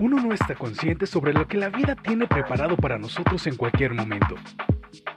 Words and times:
uno 0.00 0.20
no 0.20 0.32
está 0.32 0.54
consciente 0.54 1.06
sobre 1.06 1.32
lo 1.32 1.46
que 1.46 1.56
la 1.56 1.68
vida 1.68 1.94
tiene 1.94 2.26
preparado 2.26 2.76
para 2.76 2.98
nosotros 2.98 3.46
en 3.46 3.56
cualquier 3.56 3.94
momento. 3.94 4.34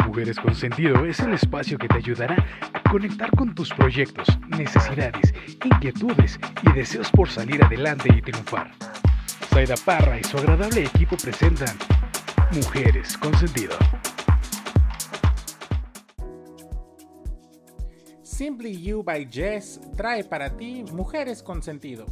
Mujeres 0.06 0.40
con 0.40 0.56
Sentido 0.56 1.06
es 1.06 1.20
el 1.20 1.34
espacio 1.34 1.78
que 1.78 1.88
te 1.88 1.98
ayudará 1.98 2.36
a 2.74 2.90
conectar 2.90 3.32
con 3.32 3.54
tus 3.54 3.74
proyectos, 3.74 4.28
necesidades, 4.48 5.34
inquietudes 5.64 6.40
y 6.64 6.72
deseos 6.74 7.12
por 7.12 7.30
salir 7.30 7.64
adelante 7.64 8.10
y 8.16 8.22
triunfar. 8.22 8.72
Zaida 9.50 9.76
Parra 9.84 10.20
y 10.20 10.24
su 10.24 10.38
agradable 10.38 10.84
equipo 10.84 11.18
presentan 11.18 11.76
Mujeres 12.54 13.18
con 13.18 13.36
Sentido. 13.36 13.78
Simply 18.22 18.80
You 18.82 19.04
by 19.04 19.28
Jess 19.32 19.82
trae 19.96 20.24
para 20.24 20.56
ti 20.56 20.86
Mujeres 20.94 21.42
con 21.42 21.64
Sentido. 21.64 22.06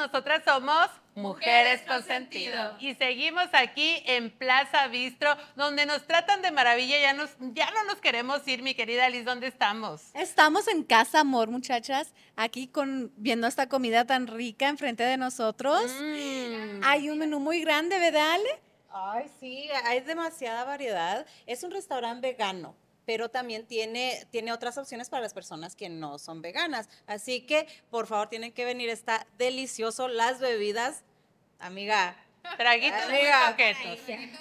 Nosotras 0.00 0.42
somos 0.46 0.88
Mujeres 1.14 1.82
con 1.82 2.02
Sentido 2.02 2.74
y 2.78 2.94
seguimos 2.94 3.48
aquí 3.52 4.02
en 4.06 4.30
Plaza 4.30 4.88
Bistro 4.88 5.36
donde 5.56 5.84
nos 5.84 6.06
tratan 6.06 6.40
de 6.40 6.50
maravilla, 6.50 6.98
ya, 6.98 7.12
nos, 7.12 7.28
ya 7.52 7.70
no 7.72 7.84
nos 7.84 7.96
queremos 7.96 8.48
ir, 8.48 8.62
mi 8.62 8.74
querida 8.74 9.10
Liz, 9.10 9.26
¿dónde 9.26 9.48
estamos? 9.48 10.00
Estamos 10.14 10.68
en 10.68 10.84
Casa 10.84 11.20
Amor, 11.20 11.50
muchachas, 11.50 12.14
aquí 12.34 12.66
con, 12.66 13.12
viendo 13.16 13.46
esta 13.46 13.68
comida 13.68 14.06
tan 14.06 14.26
rica 14.26 14.70
enfrente 14.70 15.02
de 15.02 15.18
nosotros. 15.18 15.82
Mm. 16.00 16.80
Hay 16.82 17.10
un 17.10 17.18
menú 17.18 17.38
muy 17.38 17.60
grande, 17.60 17.98
¿verdad, 17.98 18.32
Ale? 18.32 18.60
Ay, 18.88 19.30
sí, 19.38 19.68
hay 19.84 20.00
demasiada 20.00 20.64
variedad. 20.64 21.26
Es 21.44 21.62
un 21.62 21.72
restaurante 21.72 22.26
vegano, 22.26 22.74
pero 23.10 23.28
también 23.28 23.66
tiene, 23.66 24.24
tiene 24.30 24.52
otras 24.52 24.78
opciones 24.78 25.10
para 25.10 25.20
las 25.20 25.34
personas 25.34 25.74
que 25.74 25.88
no 25.88 26.20
son 26.20 26.42
veganas. 26.42 26.88
Así 27.08 27.40
que, 27.40 27.66
por 27.90 28.06
favor, 28.06 28.28
tienen 28.28 28.52
que 28.52 28.64
venir. 28.64 28.88
Está 28.88 29.26
delicioso. 29.36 30.06
Las 30.06 30.38
bebidas, 30.38 31.02
amiga. 31.58 32.16
Traguitos 32.56 33.08
muy 33.08 33.18
Amiga. 33.18 33.50
coquetos. 33.50 33.98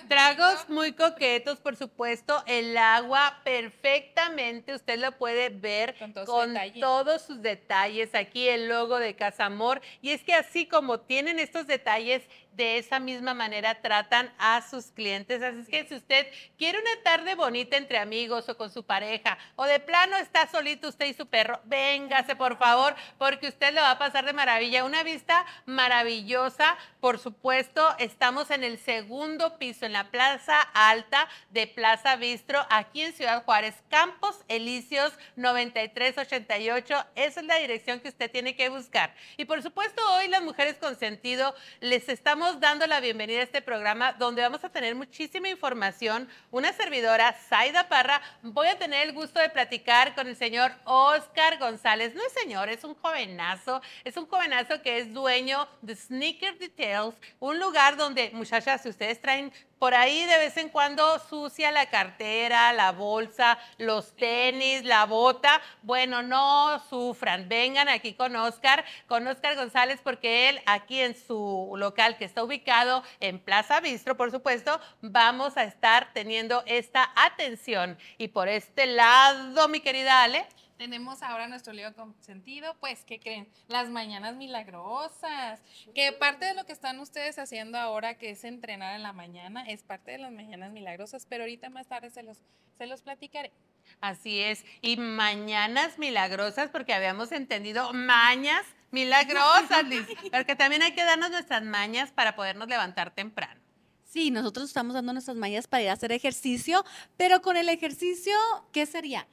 Tragos 0.07 0.69
muy 0.69 0.93
coquetos, 0.93 1.59
por 1.59 1.75
supuesto. 1.75 2.43
El 2.45 2.77
agua 2.77 3.41
perfectamente, 3.43 4.75
usted 4.75 4.99
lo 4.99 5.17
puede 5.17 5.49
ver 5.49 5.97
Con 5.97 6.13
todo 6.13 6.45
todos 6.79 7.23
sus 7.23 7.41
detalles. 7.41 8.13
Aquí 8.13 8.47
el 8.47 8.69
logo 8.69 8.99
de 8.99 9.15
Casa 9.15 9.45
Amor. 9.45 9.81
Y 10.03 10.11
es 10.11 10.23
que 10.23 10.35
así 10.35 10.67
como 10.67 10.99
tienen 10.99 11.39
estos 11.39 11.65
detalles, 11.65 12.21
de 12.59 12.77
esa 12.77 12.99
misma 12.99 13.33
manera 13.33 13.81
tratan 13.81 14.29
a 14.37 14.61
sus 14.61 14.87
clientes. 14.87 15.41
Así 15.41 15.61
es 15.61 15.69
que 15.69 15.87
si 15.87 15.95
usted 15.95 16.27
quiere 16.57 16.77
una 16.77 17.03
tarde 17.03 17.33
bonita 17.33 17.77
entre 17.77 17.97
amigos 17.97 18.49
o 18.49 18.57
con 18.57 18.69
su 18.69 18.83
pareja, 18.83 19.37
o 19.55 19.63
de 19.63 19.79
plano 19.79 20.17
está 20.17 20.45
solito 20.45 20.89
usted 20.89 21.05
y 21.05 21.13
su 21.13 21.25
perro, 21.25 21.61
véngase 21.63 22.35
por 22.35 22.57
favor, 22.57 22.95
porque 23.17 23.47
usted 23.47 23.73
lo 23.73 23.79
va 23.79 23.91
a 23.91 23.97
pasar 23.97 24.25
de 24.25 24.33
maravilla. 24.33 24.83
Una 24.83 25.03
vista 25.03 25.45
maravillosa, 25.65 26.77
por 26.99 27.17
supuesto. 27.17 27.95
Estamos 27.97 28.51
en 28.51 28.65
el 28.65 28.77
segundo 28.77 29.57
piso, 29.57 29.85
en 29.85 29.93
la 29.93 30.11
Plaza 30.11 30.59
Alta 30.73 31.29
de 31.51 31.65
Plaza 31.65 32.17
Bistro, 32.17 32.65
aquí 32.69 33.03
en 33.03 33.13
Ciudad 33.13 33.45
Juárez, 33.45 33.75
Campos 33.89 34.43
Elíseos 34.49 35.13
9388. 35.37 37.05
Esa 37.15 37.39
es 37.39 37.45
la 37.45 37.55
dirección 37.55 38.01
que 38.01 38.09
usted 38.09 38.29
tiene 38.29 38.57
que 38.57 38.67
buscar. 38.67 39.15
Y 39.37 39.45
por 39.45 39.63
supuesto, 39.63 40.01
hoy 40.15 40.27
las 40.27 40.43
mujeres 40.43 40.75
con 40.75 40.99
sentido 40.99 41.55
les 41.79 42.09
estamos 42.09 42.48
dando 42.57 42.87
la 42.87 42.99
bienvenida 42.99 43.41
a 43.41 43.43
este 43.43 43.61
programa 43.61 44.13
donde 44.13 44.41
vamos 44.41 44.63
a 44.63 44.69
tener 44.69 44.95
muchísima 44.95 45.49
información. 45.49 46.27
Una 46.49 46.73
servidora, 46.73 47.33
Zaida 47.33 47.87
Parra, 47.87 48.21
voy 48.41 48.67
a 48.67 48.77
tener 48.77 49.07
el 49.07 49.13
gusto 49.13 49.39
de 49.39 49.49
platicar 49.49 50.15
con 50.15 50.27
el 50.27 50.35
señor 50.35 50.71
Oscar 50.85 51.59
González. 51.59 52.15
No 52.15 52.25
es 52.25 52.33
señor, 52.33 52.69
es 52.69 52.83
un 52.83 52.95
jovenazo. 52.95 53.81
Es 54.03 54.17
un 54.17 54.25
jovenazo 54.25 54.81
que 54.81 54.99
es 54.99 55.13
dueño 55.13 55.67
de 55.81 55.95
Sneaker 55.95 56.57
Details, 56.57 57.15
un 57.39 57.59
lugar 57.59 57.97
donde, 57.97 58.31
muchachas, 58.33 58.81
si 58.81 58.89
ustedes 58.89 59.21
traen 59.21 59.53
por 59.79 59.95
ahí 59.95 60.25
de 60.25 60.37
vez 60.37 60.57
en 60.57 60.69
cuando 60.69 61.17
sucia 61.29 61.71
la 61.71 61.89
cartera, 61.89 62.73
la 62.73 62.91
bolsa, 62.91 63.57
los 63.77 64.15
tenis, 64.15 64.83
la 64.83 65.05
bota. 65.05 65.61
Bueno, 65.81 66.21
no 66.21 66.79
sufran. 66.89 67.47
Vengan 67.47 67.87
aquí 67.87 68.13
con 68.13 68.35
Oscar, 68.35 68.83
con 69.07 69.25
Oscar 69.25 69.55
González, 69.55 70.01
porque 70.03 70.49
él 70.49 70.61
aquí 70.65 70.99
en 70.99 71.15
su 71.15 71.73
local 71.77 72.17
que 72.17 72.25
está 72.25 72.43
ubicado 72.43 73.03
en 73.21 73.39
Plaza 73.39 73.79
Bistro, 73.79 74.17
por 74.17 74.31
supuesto, 74.31 74.79
vamos 75.01 75.55
a 75.55 75.63
estar 75.63 76.11
teniendo 76.13 76.61
esta 76.65 77.11
atención. 77.15 77.97
Y 78.17 78.27
por 78.27 78.49
este 78.49 78.85
lado, 78.85 79.67
mi 79.69 79.79
querida 79.79 80.23
Ale, 80.23 80.45
Tenemos 80.79 81.21
ahora 81.23 81.49
nuestro 81.49 81.73
libro 81.73 81.93
con 81.93 82.15
sentido, 82.21 82.73
pues, 82.79 83.03
¿qué 83.03 83.19
creen? 83.19 83.49
Las 83.67 83.89
mañanas 83.89 84.37
milagrosas, 84.37 85.59
que 85.93 86.13
parte 86.13 86.45
de 86.45 86.53
lo 86.53 86.65
que 86.65 86.71
están 86.71 87.01
ustedes 87.01 87.37
haciendo 87.37 87.77
ahora, 87.77 88.17
que 88.17 88.29
es 88.29 88.45
entrenar 88.45 88.95
en 88.95 89.03
la 89.03 89.11
mañana, 89.11 89.65
es 89.67 89.83
parte 89.83 90.11
de 90.11 90.19
las 90.19 90.31
mañanas 90.31 90.71
milagrosas, 90.71 91.25
pero 91.25 91.43
ahorita 91.43 91.69
más 91.69 91.87
tarde 91.87 92.09
se 92.11 92.23
los, 92.23 92.37
se 92.77 92.87
los 92.87 93.01
platicaré. 93.01 93.51
Así 93.99 94.39
es. 94.39 94.63
Y 94.81 94.95
mañanas 94.95 95.99
milagrosas, 95.99 96.69
porque 96.69 96.93
habíamos 96.93 97.33
entendido 97.33 97.91
mañas 97.91 98.63
milagrosas, 98.91 99.83
Liz. 99.85 100.07
Porque 100.31 100.55
también 100.55 100.81
hay 100.81 100.93
que 100.93 101.03
darnos 101.03 101.29
nuestras 101.29 101.61
mañas 101.61 102.11
para 102.11 102.37
podernos 102.37 102.69
levantar 102.69 103.13
temprano. 103.13 103.59
Sí, 104.05 104.31
nosotros 104.31 104.69
estamos 104.69 104.93
dando 104.93 105.11
nuestras 105.11 105.35
mallas 105.35 105.67
para 105.67 105.83
ir 105.83 105.89
a 105.89 105.93
hacer 105.93 106.13
ejercicio, 106.13 106.85
pero 107.17 107.41
con 107.41 107.57
el 107.57 107.67
ejercicio, 107.67 108.33
¿qué 108.71 108.85
sería? 108.85 109.27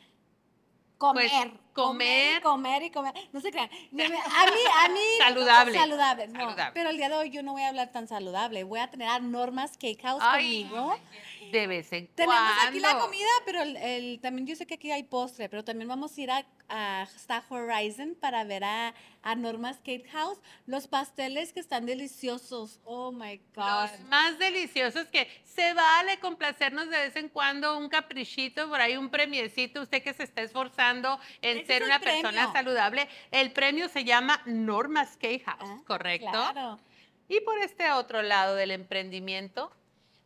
Comer. 0.98 1.28
Pues, 1.30 1.52
comer. 1.74 2.42
comer 2.42 2.82
y 2.84 2.90
comer. 2.90 3.12
No 3.32 3.40
se 3.42 3.50
crean. 3.50 3.68
A 3.70 3.94
mí, 3.94 4.02
a 4.04 4.88
mí. 4.88 5.00
Saludable. 5.18 5.74
Saludable. 5.78 6.28
No, 6.28 6.40
Saludable. 6.40 6.70
pero 6.74 6.88
el 6.90 6.96
día 6.96 7.08
de 7.10 7.16
hoy 7.16 7.30
yo 7.30 7.42
no 7.42 7.52
voy 7.52 7.62
a 7.62 7.68
hablar 7.68 7.92
tan 7.92 8.08
saludable. 8.08 8.64
Voy 8.64 8.80
a 8.80 8.90
tener 8.90 9.08
a 9.08 9.18
Norma's 9.18 9.72
Cake 9.72 10.00
House 10.02 10.22
Ay, 10.24 10.64
conmigo. 10.64 10.96
De 11.52 11.66
vez 11.66 11.92
en 11.92 12.08
Tenemos 12.08 12.34
cuando. 12.34 12.68
aquí 12.70 12.80
la 12.80 12.98
comida, 12.98 13.28
pero 13.44 13.62
el, 13.62 13.76
el- 13.76 14.20
también 14.20 14.46
yo 14.46 14.56
sé 14.56 14.66
que 14.66 14.74
aquí 14.74 14.90
hay 14.90 15.02
postre, 15.04 15.48
pero 15.48 15.62
también 15.64 15.86
vamos 15.88 16.16
a 16.16 16.20
ir 16.20 16.30
a, 16.30 16.44
a 16.68 17.06
Star 17.16 17.42
Horizon 17.48 18.16
para 18.20 18.44
ver 18.44 18.64
a, 18.64 18.94
a 19.22 19.34
Norma's 19.34 19.78
Cake 19.78 20.08
House. 20.10 20.38
Los 20.66 20.86
pasteles 20.88 21.52
que 21.52 21.60
están 21.60 21.86
deliciosos. 21.86 22.80
Oh 22.84 23.12
my 23.12 23.38
God. 23.54 23.90
Los 23.90 24.00
más 24.08 24.38
deliciosos 24.38 25.06
que 25.06 25.28
se 25.44 25.72
vale 25.74 26.18
complacernos 26.18 26.88
de 26.90 26.98
vez 26.98 27.16
en 27.16 27.28
cuando 27.28 27.76
un 27.78 27.88
caprichito, 27.88 28.68
por 28.68 28.80
ahí 28.80 28.96
un 28.96 29.10
premiecito, 29.10 29.82
usted 29.82 30.02
que 30.02 30.14
se 30.14 30.24
está 30.24 30.42
esforzando 30.42 31.18
en 31.42 31.58
Ese 31.58 31.66
ser 31.66 31.82
es 31.82 31.88
una 31.88 32.00
persona 32.00 32.52
saludable. 32.52 33.08
El 33.30 33.52
premio 33.52 33.88
se 33.88 34.04
llama 34.04 34.40
Norma's 34.46 35.16
Cake 35.16 35.42
House, 35.44 35.58
Ah, 35.60 35.80
¿correcto? 35.86 36.30
Claro. 36.30 36.78
Y 37.28 37.40
por 37.40 37.58
este 37.58 37.90
otro 37.90 38.22
lado 38.22 38.54
del 38.54 38.70
emprendimiento, 38.70 39.72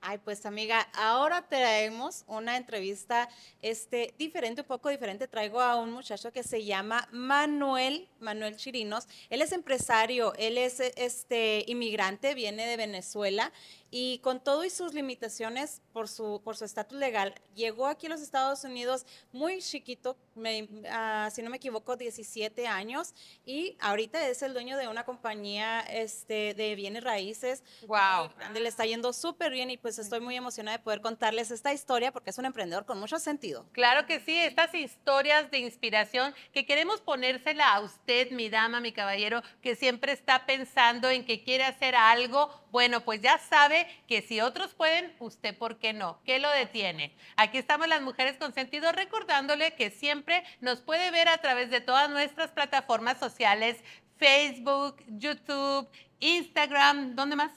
Ay, 0.02 0.16
pues 0.16 0.46
amiga, 0.46 0.88
ahora 0.94 1.46
traemos 1.46 2.24
una 2.26 2.56
entrevista 2.56 3.28
este, 3.60 4.14
diferente, 4.18 4.62
un 4.62 4.66
poco 4.66 4.88
diferente. 4.88 5.28
Traigo 5.28 5.60
a 5.60 5.76
un 5.76 5.92
muchacho 5.92 6.32
que 6.32 6.42
se 6.42 6.64
llama 6.64 7.06
Manuel, 7.12 8.08
Manuel 8.18 8.56
Chirinos. 8.56 9.06
Él 9.28 9.42
es 9.42 9.52
empresario, 9.52 10.32
él 10.38 10.56
es 10.56 10.80
este, 10.80 11.64
inmigrante, 11.66 12.34
viene 12.34 12.66
de 12.66 12.78
Venezuela 12.78 13.52
y 13.90 14.18
con 14.20 14.40
todo 14.42 14.64
y 14.64 14.70
sus 14.70 14.94
limitaciones 14.94 15.82
por 15.92 16.08
su 16.08 16.40
por 16.44 16.56
su 16.56 16.64
estatus 16.64 16.98
legal, 16.98 17.34
llegó 17.54 17.86
aquí 17.86 18.06
a 18.06 18.10
los 18.10 18.20
Estados 18.20 18.62
Unidos 18.64 19.04
muy 19.32 19.60
chiquito, 19.60 20.16
me- 20.34 20.68
ah, 20.90 21.28
si 21.32 21.42
no 21.42 21.50
me 21.50 21.56
equivoco, 21.56 21.96
17 21.96 22.66
años 22.68 23.14
y 23.44 23.76
ahorita 23.80 24.28
es 24.28 24.42
el 24.42 24.52
dueño 24.54 24.76
de 24.76 24.88
una 24.88 25.04
compañía 25.04 25.80
este, 25.80 26.54
de 26.54 26.74
bienes 26.74 27.02
raíces 27.04 27.62
wow. 27.86 28.30
grande, 28.38 28.60
le 28.60 28.68
está 28.68 28.86
yendo 28.86 29.12
súper 29.12 29.50
bien 29.52 29.70
y 29.70 29.76
pues 29.76 29.98
estoy 29.98 30.20
muy 30.20 30.36
emocionada 30.36 30.78
de 30.78 30.84
poder 30.84 31.00
contarles 31.00 31.50
esta 31.50 31.72
historia 31.72 32.12
porque 32.12 32.30
es 32.30 32.38
un 32.38 32.44
emprendedor 32.44 32.86
con 32.86 32.98
mucho 33.00 33.18
sentido. 33.18 33.66
Claro 33.72 34.06
que 34.06 34.20
sí, 34.20 34.36
estas 34.36 34.72
historias 34.74 35.50
de 35.50 35.58
inspiración 35.58 36.34
que 36.52 36.64
queremos 36.64 37.00
ponérsela 37.00 37.74
a 37.74 37.80
usted, 37.80 38.30
mi 38.30 38.48
dama, 38.48 38.80
mi 38.80 38.92
caballero, 38.92 39.42
que 39.62 39.74
siempre 39.74 40.12
está 40.12 40.46
pensando 40.46 41.10
en 41.10 41.24
que 41.24 41.42
quiere 41.42 41.64
hacer 41.64 41.94
algo, 41.96 42.50
bueno, 42.70 43.00
pues 43.04 43.20
ya 43.20 43.38
sabe 43.38 43.79
que 44.06 44.22
si 44.22 44.40
otros 44.40 44.74
pueden, 44.74 45.12
usted 45.18 45.56
por 45.56 45.78
qué 45.78 45.92
no, 45.92 46.18
¿qué 46.24 46.38
lo 46.38 46.50
detiene? 46.50 47.12
Aquí 47.36 47.58
estamos 47.58 47.88
las 47.88 48.02
mujeres 48.02 48.36
con 48.36 48.52
sentido 48.54 48.92
recordándole 48.92 49.74
que 49.74 49.90
siempre 49.90 50.42
nos 50.60 50.80
puede 50.80 51.10
ver 51.10 51.28
a 51.28 51.38
través 51.38 51.70
de 51.70 51.80
todas 51.80 52.10
nuestras 52.10 52.50
plataformas 52.50 53.18
sociales, 53.18 53.78
Facebook, 54.16 54.96
YouTube, 55.08 55.88
Instagram, 56.20 57.14
¿dónde 57.16 57.36
más? 57.36 57.52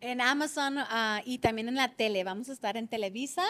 En 0.00 0.20
Amazon 0.20 0.76
ah, 0.78 1.22
y 1.24 1.38
también 1.38 1.68
en 1.68 1.76
la 1.76 1.88
tele. 1.88 2.24
Vamos 2.24 2.48
a 2.48 2.52
estar 2.52 2.76
en 2.76 2.88
Televisa. 2.88 3.44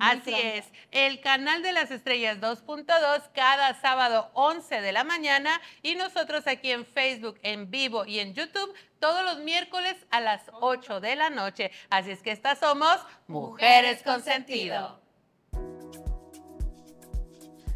Así 0.00 0.32
es, 0.34 0.64
el 0.92 1.20
canal 1.20 1.62
de 1.62 1.72
las 1.72 1.90
estrellas 1.90 2.38
2.2 2.40 3.22
cada 3.34 3.78
sábado 3.80 4.30
11 4.32 4.80
de 4.80 4.92
la 4.92 5.04
mañana 5.04 5.60
y 5.82 5.94
nosotros 5.94 6.46
aquí 6.46 6.70
en 6.70 6.86
Facebook 6.86 7.38
en 7.42 7.70
vivo 7.70 8.06
y 8.06 8.18
en 8.18 8.32
YouTube 8.32 8.72
todos 8.98 9.22
los 9.22 9.44
miércoles 9.44 9.94
a 10.10 10.20
las 10.20 10.40
8 10.60 11.00
de 11.00 11.16
la 11.16 11.28
noche. 11.28 11.70
Así 11.90 12.12
es 12.12 12.22
que 12.22 12.32
estas 12.32 12.60
somos 12.60 12.96
Mujeres 13.26 14.02
con 14.02 14.22
Sentido. 14.22 14.98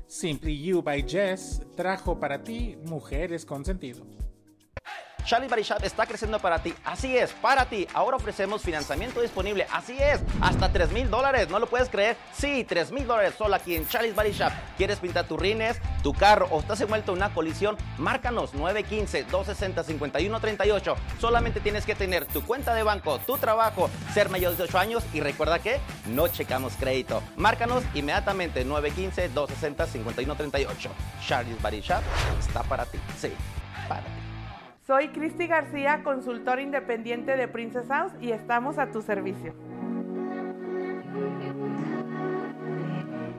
Simply 0.06 0.62
You 0.62 0.80
by 0.80 1.04
Jess 1.06 1.60
trajo 1.76 2.18
para 2.18 2.42
ti 2.42 2.78
Mujeres 2.84 3.44
con 3.44 3.66
Sentido. 3.66 4.06
Charlie 5.24 5.48
Body 5.48 5.62
está 5.82 6.06
creciendo 6.06 6.38
para 6.38 6.62
ti. 6.62 6.74
Así 6.84 7.16
es, 7.16 7.32
para 7.32 7.64
ti. 7.64 7.88
Ahora 7.94 8.16
ofrecemos 8.16 8.62
financiamiento 8.62 9.22
disponible. 9.22 9.66
Así 9.72 9.96
es, 9.98 10.20
hasta 10.40 10.70
3 10.70 10.92
mil 10.92 11.08
dólares. 11.08 11.48
¿No 11.48 11.58
lo 11.58 11.66
puedes 11.66 11.88
creer? 11.88 12.16
Sí, 12.32 12.64
3 12.64 12.92
mil 12.92 13.06
dólares 13.06 13.34
solo 13.36 13.54
aquí 13.54 13.74
en 13.74 13.88
Charlie's 13.88 14.14
Body. 14.14 14.34
¿Quieres 14.76 14.98
pintar 14.98 15.26
tus 15.26 15.38
rines, 15.38 15.78
tu 16.02 16.12
carro 16.12 16.48
o 16.50 16.60
estás 16.60 16.78
envuelto 16.80 17.12
en 17.12 17.18
una 17.18 17.32
colisión? 17.32 17.76
Márcanos 17.98 18.52
915-260-5138. 18.54 20.96
Solamente 21.20 21.60
tienes 21.60 21.86
que 21.86 21.94
tener 21.94 22.26
tu 22.26 22.44
cuenta 22.44 22.74
de 22.74 22.82
banco, 22.82 23.20
tu 23.20 23.38
trabajo, 23.38 23.88
ser 24.12 24.28
mayor 24.28 24.50
de 24.52 24.56
18 24.56 24.78
años 24.78 25.04
y 25.12 25.20
recuerda 25.20 25.60
que 25.60 25.78
no 26.06 26.26
checamos 26.28 26.74
crédito. 26.74 27.22
Márcanos 27.36 27.84
inmediatamente 27.94 28.66
915-260-5138. 28.66 30.90
Charlie's 31.26 31.62
Body 31.62 31.80
Shop 31.80 32.02
está 32.40 32.64
para 32.64 32.84
ti. 32.86 32.98
Sí, 33.18 33.32
para 33.88 34.02
ti. 34.02 34.23
Soy 34.86 35.08
Cristi 35.08 35.46
García, 35.46 36.02
consultor 36.04 36.60
independiente 36.60 37.38
de 37.38 37.48
Princess 37.48 37.88
House 37.88 38.12
y 38.20 38.32
estamos 38.32 38.76
a 38.76 38.90
tu 38.90 39.00
servicio. 39.00 39.54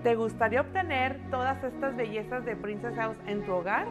¿Te 0.02 0.16
gustaría 0.16 0.62
obtener 0.62 1.20
todas 1.30 1.64
estas 1.64 1.96
bellezas 1.96 2.44
de 2.46 2.56
Princess 2.56 2.96
House 2.96 3.18
en 3.28 3.46
tu 3.46 3.52
hogar? 3.52 3.86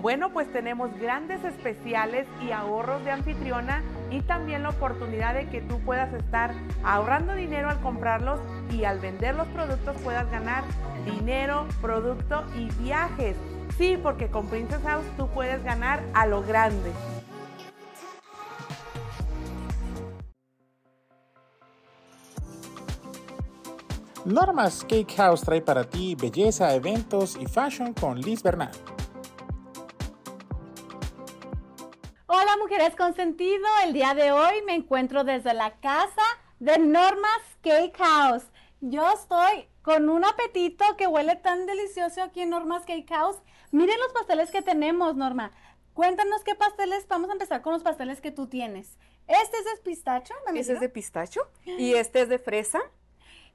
Bueno, 0.00 0.32
pues 0.32 0.52
tenemos 0.52 0.96
grandes 1.00 1.42
especiales 1.42 2.28
y 2.40 2.52
ahorros 2.52 3.04
de 3.04 3.10
anfitriona 3.10 3.82
y 4.12 4.20
también 4.20 4.62
la 4.62 4.68
oportunidad 4.68 5.34
de 5.34 5.48
que 5.48 5.60
tú 5.60 5.80
puedas 5.80 6.14
estar 6.14 6.52
ahorrando 6.84 7.34
dinero 7.34 7.68
al 7.68 7.80
comprarlos 7.80 8.38
y 8.70 8.84
al 8.84 9.00
vender 9.00 9.34
los 9.34 9.48
productos 9.48 10.00
puedas 10.02 10.30
ganar 10.30 10.62
dinero, 11.04 11.66
producto 11.80 12.44
y 12.56 12.68
viajes. 12.80 13.36
Sí, 13.78 13.98
porque 14.02 14.28
con 14.28 14.46
Princess 14.46 14.82
House 14.82 15.06
tú 15.16 15.28
puedes 15.28 15.62
ganar 15.64 16.02
a 16.14 16.26
lo 16.26 16.42
grande. 16.42 16.92
Normas 24.24 24.84
Cake 24.88 25.14
House 25.16 25.40
trae 25.40 25.60
para 25.60 25.82
ti 25.82 26.14
belleza, 26.14 26.72
eventos 26.74 27.36
y 27.36 27.46
fashion 27.46 27.92
con 27.92 28.20
Liz 28.20 28.42
Bernal. 28.42 28.70
Hola 32.26 32.56
mujeres 32.60 32.94
con 32.96 33.14
sentido, 33.14 33.66
el 33.84 33.92
día 33.92 34.14
de 34.14 34.30
hoy 34.30 34.62
me 34.64 34.74
encuentro 34.74 35.24
desde 35.24 35.54
la 35.54 35.72
casa 35.80 36.22
de 36.60 36.78
Norma's 36.78 37.42
Cake 37.62 37.96
House. 37.98 38.44
Yo 38.80 39.10
estoy 39.12 39.66
con 39.82 40.08
un 40.08 40.24
apetito 40.24 40.84
que 40.96 41.06
huele 41.06 41.36
tan 41.36 41.66
delicioso 41.66 42.22
aquí 42.22 42.40
en 42.40 42.50
Norma's 42.50 42.84
Cake 42.86 43.08
House. 43.08 43.36
Miren 43.70 43.98
los 44.00 44.12
pasteles 44.12 44.50
que 44.50 44.62
tenemos, 44.62 45.16
Norma. 45.16 45.52
Cuéntanos 45.94 46.42
qué 46.44 46.54
pasteles, 46.54 47.06
vamos 47.08 47.28
a 47.28 47.34
empezar 47.34 47.60
con 47.60 47.74
los 47.74 47.82
pasteles 47.82 48.20
que 48.20 48.30
tú 48.30 48.46
tienes. 48.46 48.96
Este 49.26 49.56
es 49.58 49.64
de 49.64 49.82
pistacho, 49.84 50.34
¿me 50.50 50.58
Ese 50.58 50.72
es 50.72 50.80
de 50.80 50.88
pistacho 50.88 51.40
y 51.64 51.94
este 51.94 52.22
es 52.22 52.28
de 52.28 52.38
fresa. 52.38 52.80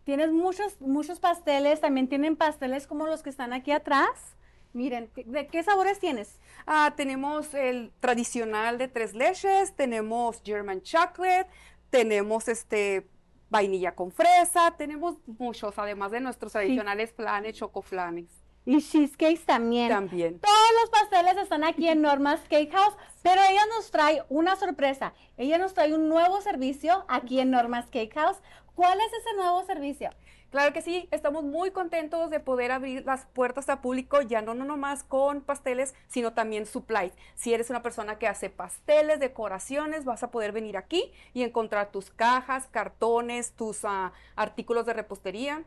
Tienes 0.03 0.31
muchos, 0.31 0.79
muchos 0.79 1.19
pasteles, 1.19 1.81
también 1.81 2.07
tienen 2.07 2.35
pasteles 2.35 2.87
como 2.87 3.07
los 3.07 3.23
que 3.23 3.29
están 3.29 3.53
aquí 3.53 3.71
atrás. 3.71 4.37
Miren, 4.73 5.09
¿de 5.15 5.47
qué 5.47 5.63
sabores 5.63 5.99
tienes? 5.99 6.39
Ah, 6.65 6.93
tenemos 6.95 7.53
el 7.53 7.91
tradicional 7.99 8.77
de 8.77 8.87
tres 8.87 9.13
leches, 9.13 9.75
tenemos 9.75 10.41
German 10.45 10.81
chocolate, 10.81 11.49
tenemos 11.89 12.47
este 12.47 13.07
vainilla 13.49 13.95
con 13.95 14.11
fresa, 14.11 14.75
tenemos 14.77 15.15
muchos, 15.25 15.77
además 15.77 16.11
de 16.11 16.19
nuestros 16.19 16.51
tradicionales 16.51 17.13
flanes, 17.13 17.55
chocoflanes. 17.55 18.29
Y 18.65 18.81
cheesecakes 18.81 19.45
también. 19.45 19.87
También. 19.87 20.39
Todos 20.39 20.71
los 20.81 20.89
pasteles 20.89 21.37
están 21.37 21.63
aquí 21.63 21.87
en 21.87 22.01
Norma's 22.01 22.41
Cake 22.49 22.71
House, 22.73 22.97
pero 23.23 23.41
ella 23.49 23.61
nos 23.75 23.91
trae 23.91 24.23
una 24.27 24.57
sorpresa. 24.57 25.13
Ella 25.37 25.57
nos 25.57 25.73
trae 25.73 25.93
un 25.93 26.09
nuevo 26.09 26.41
servicio 26.41 27.05
aquí 27.07 27.39
en 27.39 27.49
Norma's 27.49 27.85
Cake 27.85 28.13
House. 28.15 28.41
¿Cuál 28.75 28.99
es 28.99 29.13
ese 29.13 29.37
nuevo 29.37 29.63
servicio? 29.63 30.09
Claro 30.49 30.71
que 30.71 30.81
sí, 30.81 31.09
estamos 31.11 31.43
muy 31.43 31.71
contentos 31.71 32.29
de 32.29 32.39
poder 32.39 32.71
abrir 32.71 33.05
las 33.05 33.25
puertas 33.25 33.67
al 33.67 33.81
público, 33.81 34.21
ya 34.21 34.41
no, 34.41 34.53
no 34.53 34.63
nomás 34.63 35.03
con 35.03 35.41
pasteles, 35.41 35.93
sino 36.07 36.31
también 36.31 36.65
supplies. 36.65 37.11
Si 37.35 37.53
eres 37.53 37.69
una 37.69 37.83
persona 37.83 38.17
que 38.17 38.27
hace 38.27 38.49
pasteles, 38.49 39.19
decoraciones, 39.19 40.05
vas 40.05 40.23
a 40.23 40.31
poder 40.31 40.53
venir 40.53 40.77
aquí 40.77 41.11
y 41.33 41.43
encontrar 41.43 41.91
tus 41.91 42.11
cajas, 42.11 42.67
cartones, 42.71 43.51
tus 43.51 43.83
ah, 43.83 44.13
artículos 44.37 44.85
de 44.85 44.93
repostería. 44.93 45.63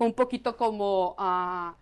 Un 0.00 0.14
poquito 0.14 0.56
como 0.56 1.14
ah, 1.16 1.76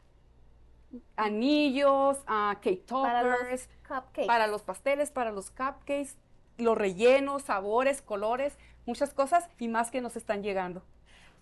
anillos, 1.16 2.18
ah, 2.26 2.58
cake 2.60 2.84
toppers, 2.84 3.14
Para 3.14 3.50
los 3.50 3.68
cupcakes. 3.88 4.26
para 4.26 4.46
los 4.46 4.62
pasteles, 4.62 5.10
para 5.10 5.30
los 5.30 5.50
cupcakes, 5.50 6.16
los 6.58 6.76
rellenos, 6.76 7.44
sabores, 7.44 8.02
colores, 8.02 8.58
muchas 8.84 9.14
cosas 9.14 9.48
y 9.58 9.68
más 9.68 9.90
que 9.90 10.02
nos 10.02 10.16
están 10.16 10.42
llegando. 10.42 10.82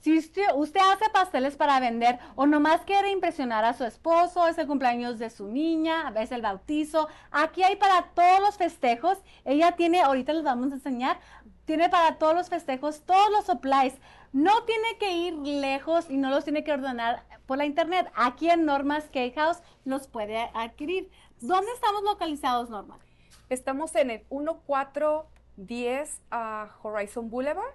Si 0.02 0.18
usted, 0.18 0.42
usted 0.56 0.80
hace 0.92 1.08
pasteles 1.10 1.54
para 1.54 1.78
vender 1.78 2.18
o 2.34 2.44
nomás 2.44 2.80
quiere 2.80 3.12
impresionar 3.12 3.64
a 3.64 3.72
su 3.72 3.84
esposo, 3.84 4.48
es 4.48 4.58
el 4.58 4.66
cumpleaños 4.66 5.20
de 5.20 5.30
su 5.30 5.46
niña, 5.46 6.12
es 6.16 6.32
el 6.32 6.42
bautizo, 6.42 7.06
aquí 7.30 7.62
hay 7.62 7.76
para 7.76 8.08
todos 8.12 8.40
los 8.40 8.56
festejos. 8.56 9.18
Ella 9.44 9.76
tiene, 9.76 10.00
ahorita 10.00 10.32
les 10.32 10.42
vamos 10.42 10.72
a 10.72 10.74
enseñar, 10.74 11.20
tiene 11.66 11.88
para 11.88 12.18
todos 12.18 12.34
los 12.34 12.48
festejos, 12.48 13.02
todos 13.02 13.30
los 13.30 13.46
supplies. 13.46 13.94
No 14.32 14.64
tiene 14.64 14.98
que 14.98 15.12
ir 15.12 15.34
lejos 15.34 16.10
y 16.10 16.16
no 16.16 16.30
los 16.30 16.42
tiene 16.42 16.64
que 16.64 16.72
ordenar 16.72 17.22
por 17.46 17.58
la 17.58 17.64
internet. 17.64 18.10
Aquí 18.16 18.50
en 18.50 18.64
Norma's 18.64 19.04
Cake 19.04 19.36
House 19.36 19.62
los 19.84 20.08
puede 20.08 20.50
adquirir. 20.52 21.12
¿Dónde 21.40 21.70
estamos 21.74 22.02
localizados, 22.02 22.70
Norma? 22.70 22.98
Estamos 23.50 23.94
en 23.94 24.10
el 24.10 24.24
1410 24.30 26.22
a 26.32 26.70
Horizon 26.82 27.30
Boulevard, 27.30 27.74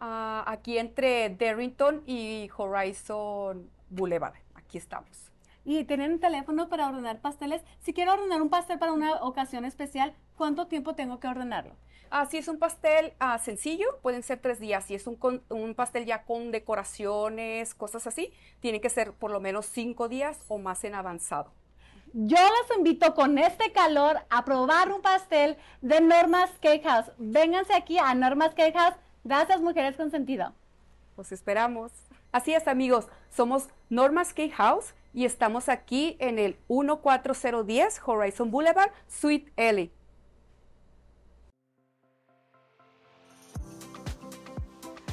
ah, 0.00 0.44
aquí 0.46 0.78
entre 0.78 1.30
Darrington 1.30 2.02
y 2.06 2.50
Horizon 2.56 3.70
Boulevard. 3.88 4.34
Aquí 4.54 4.78
estamos. 4.78 5.30
Y 5.64 5.84
tienen 5.84 6.12
un 6.12 6.20
teléfono 6.20 6.68
para 6.68 6.88
ordenar 6.88 7.20
pasteles. 7.20 7.62
Si 7.80 7.92
quiero 7.92 8.14
ordenar 8.14 8.40
un 8.40 8.48
pastel 8.48 8.78
para 8.78 8.92
una 8.92 9.16
ocasión 9.22 9.64
especial, 9.64 10.14
¿cuánto 10.36 10.66
tiempo 10.66 10.94
tengo 10.94 11.20
que 11.20 11.28
ordenarlo? 11.28 11.76
Ah, 12.10 12.26
si 12.26 12.38
es 12.38 12.48
un 12.48 12.58
pastel 12.58 13.12
ah, 13.20 13.38
sencillo, 13.38 13.86
pueden 14.02 14.22
ser 14.22 14.40
tres 14.40 14.58
días. 14.58 14.84
Si 14.84 14.94
es 14.94 15.06
un, 15.06 15.16
con- 15.16 15.42
un 15.48 15.74
pastel 15.74 16.06
ya 16.06 16.24
con 16.24 16.50
decoraciones, 16.50 17.74
cosas 17.74 18.06
así, 18.06 18.32
tiene 18.60 18.80
que 18.80 18.88
ser 18.90 19.12
por 19.12 19.30
lo 19.30 19.38
menos 19.38 19.66
cinco 19.66 20.08
días 20.08 20.40
o 20.48 20.58
más 20.58 20.82
en 20.84 20.94
avanzado. 20.94 21.52
Yo 22.12 22.38
los 22.38 22.76
invito 22.76 23.14
con 23.14 23.38
este 23.38 23.70
calor 23.70 24.18
a 24.30 24.44
probar 24.44 24.90
un 24.90 25.02
pastel 25.02 25.56
de 25.82 26.00
Norma's 26.00 26.50
Cake 26.60 26.82
House. 26.82 27.12
Vénganse 27.18 27.74
aquí 27.74 27.98
a 27.98 28.12
Norma's 28.14 28.54
Cake 28.54 28.76
House. 28.76 28.96
Gracias, 29.24 29.60
mujeres 29.60 29.96
con 29.96 30.10
sentido. 30.10 30.54
Los 31.16 31.32
esperamos. 31.32 31.92
Así 32.32 32.54
es, 32.54 32.66
amigos. 32.68 33.08
Somos 33.30 33.68
Norma's 33.88 34.32
Cake 34.32 34.52
House 34.52 34.94
y 35.12 35.24
estamos 35.24 35.68
aquí 35.68 36.16
en 36.20 36.38
el 36.38 36.56
14010 36.68 38.00
Horizon 38.06 38.50
Boulevard, 38.50 38.90
Suite 39.08 39.52
L. 39.56 39.90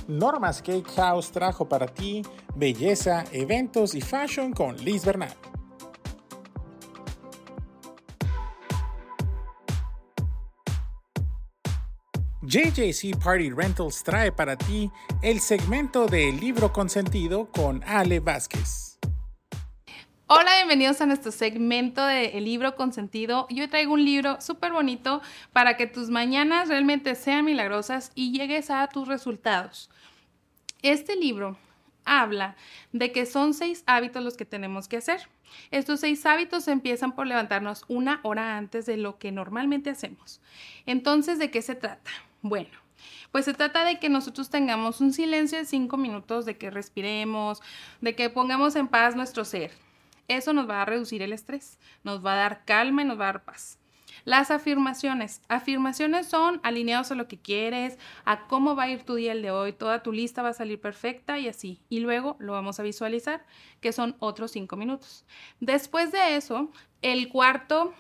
Norma's 0.07 0.61
Cake 0.61 0.89
House 0.95 1.31
trajo 1.31 1.67
para 1.67 1.87
ti 1.87 2.21
belleza, 2.55 3.25
eventos 3.33 3.93
y 3.93 4.01
fashion 4.01 4.53
con 4.53 4.77
Liz 4.77 5.03
Bernal. 5.05 5.33
JJC 12.47 13.21
Party 13.21 13.49
Rentals 13.49 14.01
trae 14.05 14.31
para 14.31 14.57
ti 14.57 14.89
el 15.21 15.41
segmento 15.41 16.05
de 16.05 16.31
Libro 16.31 16.71
Consentido 16.71 17.51
con 17.51 17.83
Ale 17.83 18.21
Vázquez. 18.21 18.97
Hola, 20.27 20.55
bienvenidos 20.55 21.01
a 21.01 21.07
nuestro 21.07 21.33
segmento 21.33 22.05
de 22.05 22.37
El 22.37 22.45
libro 22.45 22.77
consentido. 22.77 23.47
Yo 23.49 23.67
traigo 23.67 23.91
un 23.91 24.05
libro 24.05 24.39
súper 24.39 24.71
bonito 24.71 25.21
para 25.51 25.75
que 25.75 25.87
tus 25.87 26.09
mañanas 26.09 26.69
realmente 26.69 27.15
sean 27.15 27.43
milagrosas 27.43 28.13
y 28.15 28.31
llegues 28.31 28.69
a 28.69 28.87
tus 28.87 29.09
resultados. 29.09 29.89
Este 30.81 31.17
libro 31.17 31.57
habla 32.05 32.55
de 32.93 33.11
que 33.11 33.25
son 33.25 33.53
seis 33.53 33.83
hábitos 33.87 34.23
los 34.23 34.37
que 34.37 34.45
tenemos 34.45 34.87
que 34.87 34.95
hacer. 34.95 35.27
Estos 35.69 35.99
seis 35.99 36.25
hábitos 36.25 36.69
empiezan 36.69 37.13
por 37.13 37.27
levantarnos 37.27 37.83
una 37.89 38.21
hora 38.23 38.55
antes 38.55 38.85
de 38.85 38.95
lo 38.95 39.17
que 39.17 39.33
normalmente 39.33 39.89
hacemos. 39.89 40.39
Entonces, 40.85 41.39
¿de 41.39 41.51
qué 41.51 41.61
se 41.61 41.75
trata? 41.75 42.09
Bueno, 42.49 42.69
pues 43.31 43.45
se 43.45 43.53
trata 43.53 43.83
de 43.83 43.99
que 43.99 44.09
nosotros 44.09 44.49
tengamos 44.49 45.01
un 45.01 45.13
silencio 45.13 45.57
de 45.57 45.65
cinco 45.65 45.97
minutos, 45.97 46.45
de 46.45 46.57
que 46.57 46.69
respiremos, 46.69 47.61
de 48.01 48.15
que 48.15 48.29
pongamos 48.29 48.75
en 48.75 48.87
paz 48.87 49.15
nuestro 49.15 49.45
ser. 49.45 49.71
Eso 50.27 50.53
nos 50.53 50.69
va 50.69 50.81
a 50.81 50.85
reducir 50.85 51.21
el 51.21 51.33
estrés, 51.33 51.79
nos 52.03 52.25
va 52.25 52.33
a 52.33 52.37
dar 52.37 52.65
calma 52.65 53.01
y 53.01 53.05
nos 53.05 53.19
va 53.19 53.25
a 53.25 53.33
dar 53.33 53.43
paz. 53.43 53.79
Las 54.25 54.51
afirmaciones. 54.51 55.41
Afirmaciones 55.47 56.27
son 56.27 56.59
alineados 56.63 57.11
a 57.11 57.15
lo 57.15 57.29
que 57.29 57.39
quieres, 57.39 57.97
a 58.25 58.47
cómo 58.47 58.75
va 58.75 58.83
a 58.83 58.89
ir 58.89 59.03
tu 59.03 59.15
día 59.15 59.31
el 59.31 59.41
de 59.41 59.51
hoy. 59.51 59.71
Toda 59.71 60.03
tu 60.03 60.11
lista 60.11 60.41
va 60.41 60.49
a 60.49 60.53
salir 60.53 60.81
perfecta 60.81 61.39
y 61.39 61.47
así. 61.47 61.81
Y 61.87 62.01
luego 62.01 62.35
lo 62.39 62.51
vamos 62.51 62.77
a 62.79 62.83
visualizar, 62.83 63.45
que 63.79 63.93
son 63.93 64.17
otros 64.19 64.51
cinco 64.51 64.75
minutos. 64.75 65.23
Después 65.61 66.11
de 66.11 66.35
eso, 66.35 66.69
el 67.01 67.29
cuarto 67.29 67.93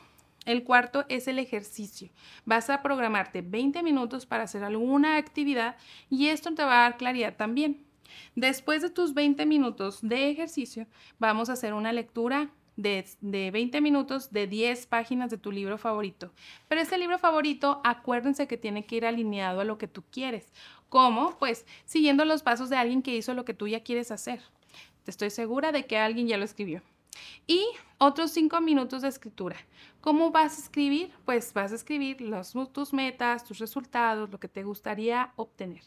El 0.47 0.63
cuarto 0.63 1.03
es 1.09 1.27
el 1.27 1.39
ejercicio. 1.39 2.09
Vas 2.45 2.69
a 2.69 2.81
programarte 2.81 3.41
20 3.41 3.83
minutos 3.83 4.25
para 4.25 4.43
hacer 4.43 4.63
alguna 4.63 5.17
actividad 5.17 5.75
y 6.09 6.27
esto 6.27 6.53
te 6.55 6.63
va 6.63 6.79
a 6.79 6.89
dar 6.89 6.97
claridad 6.97 7.35
también. 7.35 7.85
Después 8.33 8.81
de 8.81 8.89
tus 8.89 9.13
20 9.13 9.45
minutos 9.45 9.99
de 10.01 10.29
ejercicio, 10.29 10.87
vamos 11.19 11.49
a 11.49 11.53
hacer 11.53 11.73
una 11.73 11.91
lectura 11.91 12.49
de, 12.77 13.05
de, 13.19 13.51
20 13.51 13.81
minutos 13.81 14.31
de 14.31 14.47
10 14.47 14.87
páginas 14.87 15.29
de 15.31 15.37
tu 15.37 15.51
libro 15.51 15.77
favorito. 15.77 16.31
Pero 16.69 16.79
este 16.79 16.97
libro 16.97 17.19
favorito, 17.19 17.81
acuérdense 17.83 18.47
que 18.47 18.55
tiene 18.55 18.85
que 18.85 18.95
ir 18.95 19.05
alineado 19.05 19.59
a 19.59 19.65
lo 19.65 19.77
que 19.77 19.89
tú 19.89 20.05
quieres. 20.09 20.53
¿Cómo? 20.87 21.37
Pues 21.39 21.65
siguiendo 21.83 22.23
los 22.23 22.41
pasos 22.41 22.69
de 22.69 22.77
alguien 22.77 23.01
que 23.01 23.17
hizo 23.17 23.33
lo 23.33 23.43
que 23.43 23.53
tú 23.53 23.67
ya 23.67 23.83
quieres 23.83 24.11
hacer. 24.11 24.39
Te 25.03 25.11
estoy 25.11 25.29
segura 25.29 25.73
de 25.73 25.85
que 25.85 25.97
alguien 25.97 26.29
ya 26.29 26.37
lo 26.37 26.45
escribió. 26.45 26.83
Y 27.45 27.65
otros 27.99 28.31
cinco 28.31 28.61
minutos 28.61 29.01
de 29.01 29.07
escritura. 29.07 29.57
¿Cómo 30.01 30.31
vas 30.31 30.57
a 30.57 30.61
escribir? 30.61 31.11
Pues 31.25 31.51
vas 31.53 31.71
a 31.71 31.75
escribir 31.75 32.17
tus 32.71 32.93
metas, 32.93 33.43
tus 33.43 33.57
resultados, 33.57 34.29
lo 34.29 34.39
que 34.39 34.47
te 34.47 34.63
gustaría 34.63 35.33
obtener. 35.35 35.81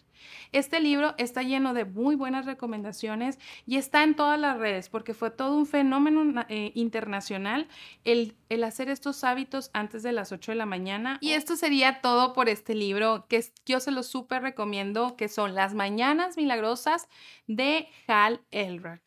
Este 0.52 0.80
libro 0.80 1.14
está 1.16 1.42
lleno 1.42 1.72
de 1.72 1.84
muy 1.84 2.16
buenas 2.16 2.44
recomendaciones 2.46 3.38
y 3.66 3.76
está 3.76 4.02
en 4.02 4.16
todas 4.16 4.38
las 4.38 4.58
redes 4.58 4.88
porque 4.88 5.14
fue 5.14 5.30
todo 5.30 5.56
un 5.56 5.66
fenómeno 5.66 6.44
eh, 6.48 6.72
internacional 6.74 7.68
el, 8.04 8.36
el, 8.48 8.64
hacer 8.64 8.90
estos 8.90 9.24
hábitos 9.24 9.70
antes 9.72 10.02
de 10.02 10.12
las 10.12 10.32
8 10.32 10.52
de 10.52 10.56
la 10.56 10.66
mañana. 10.66 11.18
Y 11.20 11.30
esto 11.30 11.56
sería 11.56 12.00
todo 12.00 12.32
por 12.32 12.48
este 12.48 12.74
libro 12.74 13.26
que 13.28 13.42
yo 13.64 13.80
se 13.80 13.92
lo 13.92 14.02
súper 14.02 14.42
recomiendo, 14.42 15.16
que 15.16 15.28
son 15.28 15.54
Las 15.54 15.74
Mañanas 15.74 16.36
Milagrosas 16.36 17.08
de 17.46 17.88
Hal 18.06 18.42
Elrod. 18.50 18.98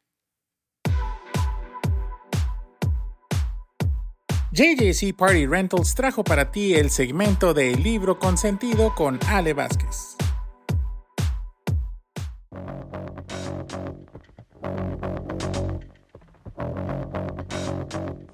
JJC 4.56 5.16
Party 5.18 5.48
Rentals 5.48 5.96
trajo 5.96 6.24
para 6.24 6.52
ti 6.52 6.76
el 6.76 6.92
segmento 6.92 7.56
de 7.56 7.76
Libro 7.76 8.20
Consentido 8.20 8.94
con 8.94 9.20
Ale 9.28 9.52
Vázquez. 9.54 10.16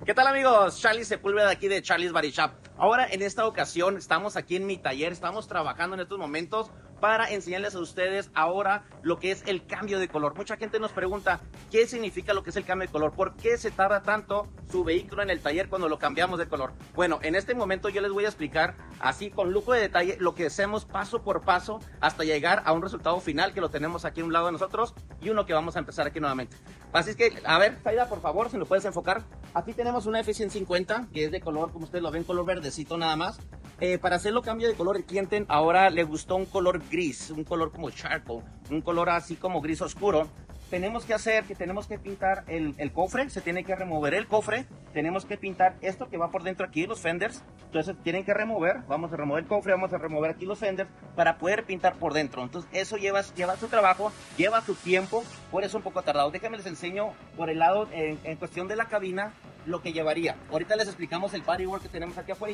¿Qué 0.05 0.13
tal 0.13 0.27
amigos? 0.27 0.81
Charlie 0.81 1.05
Sepúlveda 1.05 1.51
aquí 1.51 1.69
de 1.69 1.81
Charlie's 1.81 2.11
Body 2.11 2.31
Shop. 2.31 2.51
Ahora 2.77 3.07
en 3.09 3.21
esta 3.21 3.47
ocasión 3.47 3.95
estamos 3.95 4.35
aquí 4.35 4.57
en 4.57 4.65
mi 4.65 4.75
taller, 4.75 5.13
estamos 5.13 5.47
trabajando 5.47 5.95
en 5.95 6.01
estos 6.01 6.19
momentos 6.19 6.69
para 7.00 7.32
enseñarles 7.32 7.75
a 7.75 7.79
ustedes 7.79 8.29
ahora 8.34 8.84
lo 9.01 9.20
que 9.20 9.32
es 9.32 9.44
el 9.48 9.65
cambio 9.65 10.00
de 10.00 10.08
color. 10.08 10.36
Mucha 10.36 10.58
gente 10.58 10.79
nos 10.79 10.91
pregunta 10.91 11.39
qué 11.72 11.88
significa 11.88 12.34
lo 12.34 12.44
que 12.44 12.50
es 12.50 12.56
el 12.56 12.65
cambio 12.65 12.88
de 12.88 12.91
color, 12.91 13.13
por 13.13 13.36
qué 13.36 13.58
se 13.58 13.72
tarda 13.72 14.01
tanto 14.01 14.48
su 14.70 14.84
vehículo 14.84 15.24
en 15.24 15.29
el 15.29 15.41
taller 15.41 15.70
cuando 15.70 15.89
lo 15.89 16.00
cambiamos 16.00 16.39
de 16.39 16.48
color. 16.48 16.74
Bueno, 16.96 17.20
en 17.22 17.36
este 17.36 17.56
momento 17.56 17.89
yo 17.89 18.01
les 18.01 18.12
voy 18.12 18.25
a 18.25 18.27
explicar 18.27 18.75
así 19.00 19.29
con 19.29 19.51
lujo 19.51 19.74
de 19.74 19.82
detalle 19.82 20.18
lo 20.20 20.36
que 20.36 20.48
hacemos 20.48 20.86
paso 20.86 21.22
por 21.22 21.41
paso 21.41 21.79
hasta 22.01 22.24
llegar 22.24 22.63
a 22.65 22.74
un 22.74 22.82
resultado 22.82 23.20
final 23.20 23.53
que 23.53 23.62
lo 23.62 23.70
tenemos 23.70 24.06
aquí 24.06 24.22
a 24.22 24.25
un 24.25 24.34
lado 24.34 24.48
de 24.48 24.53
nosotros 24.53 24.94
y 25.22 25.29
uno 25.29 25.46
que 25.46 25.53
vamos 25.53 25.75
a 25.75 25.79
empezar 25.79 26.08
aquí 26.08 26.20
nuevamente. 26.20 26.58
Así 26.91 27.12
es 27.12 27.15
que, 27.15 27.34
a 27.46 27.60
ver, 27.60 27.77
Saida, 27.84 28.08
por 28.08 28.22
favor, 28.22 28.50
si 28.50 28.58
nos 28.58 28.68
puedes 28.68 28.86
enfocar. 28.86 29.24
Aquí 29.53 29.74
tenemos 29.74 30.06
una 30.06 30.22
F150 30.22 31.12
que 31.12 31.25
es 31.25 31.32
de 31.32 31.39
color, 31.39 31.72
como 31.72 31.86
ustedes 31.86 32.03
lo 32.03 32.12
ven, 32.12 32.24
color 32.24 32.46
verdecito 32.46 32.98
nada 32.98 33.15
más. 33.15 33.39
Eh, 33.81 33.98
para 33.98 34.17
hacerlo 34.17 34.41
cambio 34.41 34.67
de 34.67 34.74
color, 34.74 34.98
el 34.98 35.45
ahora 35.48 35.89
le 35.89 36.03
gustó 36.03 36.36
un 36.36 36.45
color 36.45 36.81
gris, 36.91 37.29
un 37.29 37.45
color 37.45 37.71
como 37.71 37.89
charcoal, 37.91 38.43
un 38.69 38.81
color 38.81 39.09
así 39.09 39.36
como 39.38 39.62
gris 39.62 39.81
oscuro. 39.81 40.27
Tenemos 40.69 41.05
que 41.05 41.13
hacer 41.13 41.45
que 41.45 41.55
tenemos 41.55 41.88
que 41.88 41.98
pintar 41.98 42.43
el, 42.48 42.75
el, 42.77 42.91
cofre, 42.91 43.29
se 43.29 43.39
tiene 43.39 43.63
que 43.63 43.74
remover 43.75 44.13
el 44.13 44.27
cofre, 44.27 44.65
tenemos 44.93 45.24
que 45.25 45.38
pintar 45.38 45.75
esto 45.81 46.09
que 46.09 46.17
va 46.17 46.29
por 46.29 46.43
dentro 46.43 46.65
aquí, 46.65 46.86
los 46.86 47.00
fenders, 47.00 47.41
entonces 47.65 47.95
tienen 48.03 48.24
que 48.25 48.33
remover, 48.33 48.81
vamos 48.88 49.12
a 49.13 49.15
remover 49.15 49.43
el 49.43 49.50
cofre, 49.50 49.71
vamos 49.71 49.93
a 49.93 49.98
remover 49.98 50.29
aquí 50.31 50.45
los 50.45 50.59
fenders 50.59 50.89
para 51.15 51.38
poder 51.38 51.63
pintar 51.63 51.95
por 51.95 52.13
dentro. 52.13 52.43
Entonces 52.43 52.69
eso 52.74 52.98
lleva, 52.98 53.21
lleva 53.36 53.55
su 53.55 53.67
trabajo, 53.67 54.12
lleva 54.38 54.62
su 54.62 54.75
tiempo, 54.75 55.24
por 55.51 55.63
eso 55.63 55.77
un 55.77 55.83
poco 55.83 56.01
tardado. 56.01 56.29
Déjenme 56.31 56.57
les 56.57 56.65
enseño 56.65 57.13
por 57.38 57.50
el 57.50 57.59
lado, 57.59 57.88
en, 57.93 58.19
en 58.25 58.36
cuestión 58.36 58.67
de 58.67 58.75
la 58.75 58.86
cabina, 58.86 59.31
lo 59.65 59.81
que 59.81 59.93
llevaría. 59.93 60.36
Ahorita 60.51 60.75
les 60.75 60.88
explicamos 60.88 61.33
el 61.33 61.41
bodywork 61.41 61.81
que 61.81 61.89
tenemos 61.89 62.17
aquí 62.17 62.33
afuera 62.33 62.53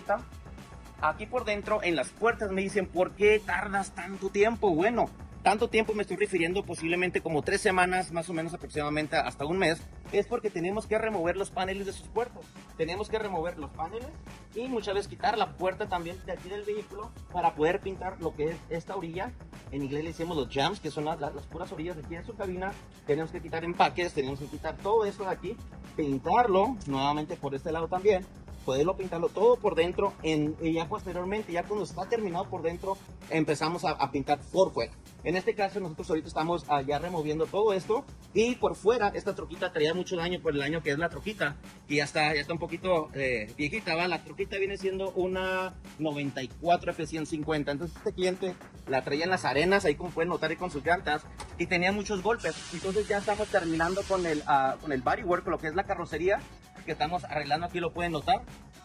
aquí 1.10 1.26
por 1.26 1.46
dentro, 1.46 1.82
en 1.84 1.96
las 1.96 2.10
puertas, 2.10 2.52
me 2.52 2.62
dicen, 2.62 2.88
¿por 2.88 3.12
qué 3.12 3.42
tardas 3.46 3.94
tanto 3.94 4.30
tiempo? 4.30 4.72
Bueno, 4.72 5.10
tanto 5.46 5.70
tiempo 5.70 5.94
me 5.94 6.02
estoy 6.02 6.18
refiriendo 6.18 6.64
posiblemente 6.64 7.22
como 7.22 7.44
tres 7.44 7.62
semanas, 7.62 8.12
más 8.12 8.28
o 8.30 8.34
menos 8.34 8.54
aproximadamente 8.56 9.16
hasta 9.16 9.46
un 9.46 9.60
mes, 9.60 9.80
es 10.12 10.26
porque 10.26 10.50
tenemos 10.50 10.88
que 10.88 10.98
remover 10.98 11.38
los 11.38 11.52
paneles 11.52 11.86
de 11.86 11.94
sus 11.94 12.08
puertas. 12.08 12.44
Tenemos 12.78 13.10
que 13.10 13.20
remover 13.20 13.60
los 13.60 13.70
paneles 13.70 14.10
y 14.56 14.68
muchas 14.68 14.96
veces 14.96 15.08
quitar 15.08 15.38
la 15.38 15.56
puerta 15.56 15.88
también 15.88 16.18
de 16.26 16.32
aquí 16.32 16.50
del 16.50 16.64
vehículo 16.64 17.12
para 17.32 17.54
poder 17.54 17.80
pintar 17.80 18.20
lo 18.22 18.36
que 18.36 18.52
es 18.52 18.58
esta 18.72 18.96
orilla. 18.96 19.34
En 19.72 19.84
inglés 19.84 20.04
le 20.04 20.10
decimos 20.10 20.36
los 20.36 20.50
jams, 20.52 20.80
que 20.80 20.90
son 20.90 21.06
las, 21.06 21.20
las 21.20 21.46
puras 21.46 21.72
orillas 21.72 21.96
de 21.96 22.04
aquí 22.04 22.16
en 22.16 22.26
su 22.26 22.36
cabina. 22.36 22.74
Tenemos 23.06 23.30
que 23.30 23.40
quitar 23.40 23.64
empaques, 23.64 24.14
tenemos 24.14 24.40
que 24.40 24.48
quitar 24.48 24.76
todo 24.78 25.06
esto 25.06 25.26
de 25.26 25.30
aquí, 25.30 25.58
pintarlo 25.96 26.76
nuevamente 26.88 27.36
por 27.36 27.54
este 27.54 27.72
lado 27.72 27.88
también 27.88 28.26
poderlo 28.66 28.98
pintarlo 28.98 29.30
todo 29.30 29.56
por 29.58 29.76
dentro 29.76 30.14
en, 30.24 30.56
y 30.62 30.74
ya 30.74 30.90
posteriormente, 30.90 31.54
ya 31.54 31.64
cuando 31.64 31.86
está 31.86 32.06
terminado 32.10 32.50
por 32.50 32.64
dentro, 32.64 32.98
empezamos 33.30 33.86
a, 33.86 34.12
pintar 34.12 34.40
por 34.52 34.74
fuera. 34.74 34.92
En 35.24 35.36
este 35.36 35.56
caso 35.56 35.80
nosotros 35.80 36.10
ahorita 36.10 36.28
estamos 36.28 36.66
ya 36.86 37.00
removiendo 37.00 37.46
todo 37.46 37.74
esto 37.74 38.06
y 38.34 38.56
por 38.56 38.76
fuera 38.76 39.10
esta 39.10 39.34
troquita 39.34 39.72
traía 39.72 39.94
mucho 39.94 40.16
daño 40.16 40.40
por 40.40 40.54
el 40.54 40.62
año 40.62 40.84
que 40.84 40.92
es 40.92 41.00
la 41.00 41.10
troquita 41.10 41.56
y 41.88 41.98
ya 41.98 42.04
está, 42.04 42.34
ya 42.34 42.42
está 42.42 42.54
un 42.54 42.60
poquito 42.60 43.10
eh, 43.14 43.52
viejita, 43.58 43.96
¿va? 43.96 44.08
La 44.08 44.24
troquita 44.24 44.58
viene 44.58 44.78
siendo 44.78 45.12
una 45.12 45.74
94 46.00 46.94
F150, 46.94 47.72
entonces 47.72 47.98
este 47.98 48.14
cliente 48.14 48.56
la 48.88 49.04
traía 49.04 49.24
en 49.24 49.32
las 49.32 49.46
arenas, 49.46 49.86
ahí 49.86 49.96
como 49.96 50.12
pueden 50.12 50.30
notar 50.30 50.52
y 50.52 50.58
con 50.58 50.70
sus 50.70 50.86
llantas 50.86 51.24
y 51.58 51.66
tenía 51.66 51.92
muchos 51.92 52.22
golpes, 52.22 52.56
entonces 52.74 53.08
ya 53.08 53.18
estamos 53.18 53.48
terminando 53.48 54.02
con 54.04 54.26
el, 54.26 54.40
uh, 54.40 54.80
con 54.80 54.92
el 54.92 55.02
bodywork, 55.02 55.48
lo 55.48 55.58
que 55.58 55.68
es 55.68 55.76
la 55.76 55.84
carrocería 55.84 56.40
que 56.86 56.94
estamos 56.94 57.24
arreglando 57.26 57.66
aquí 57.66 57.80
lo 57.80 57.92
pueden 57.92 58.12
notar. 58.12 58.42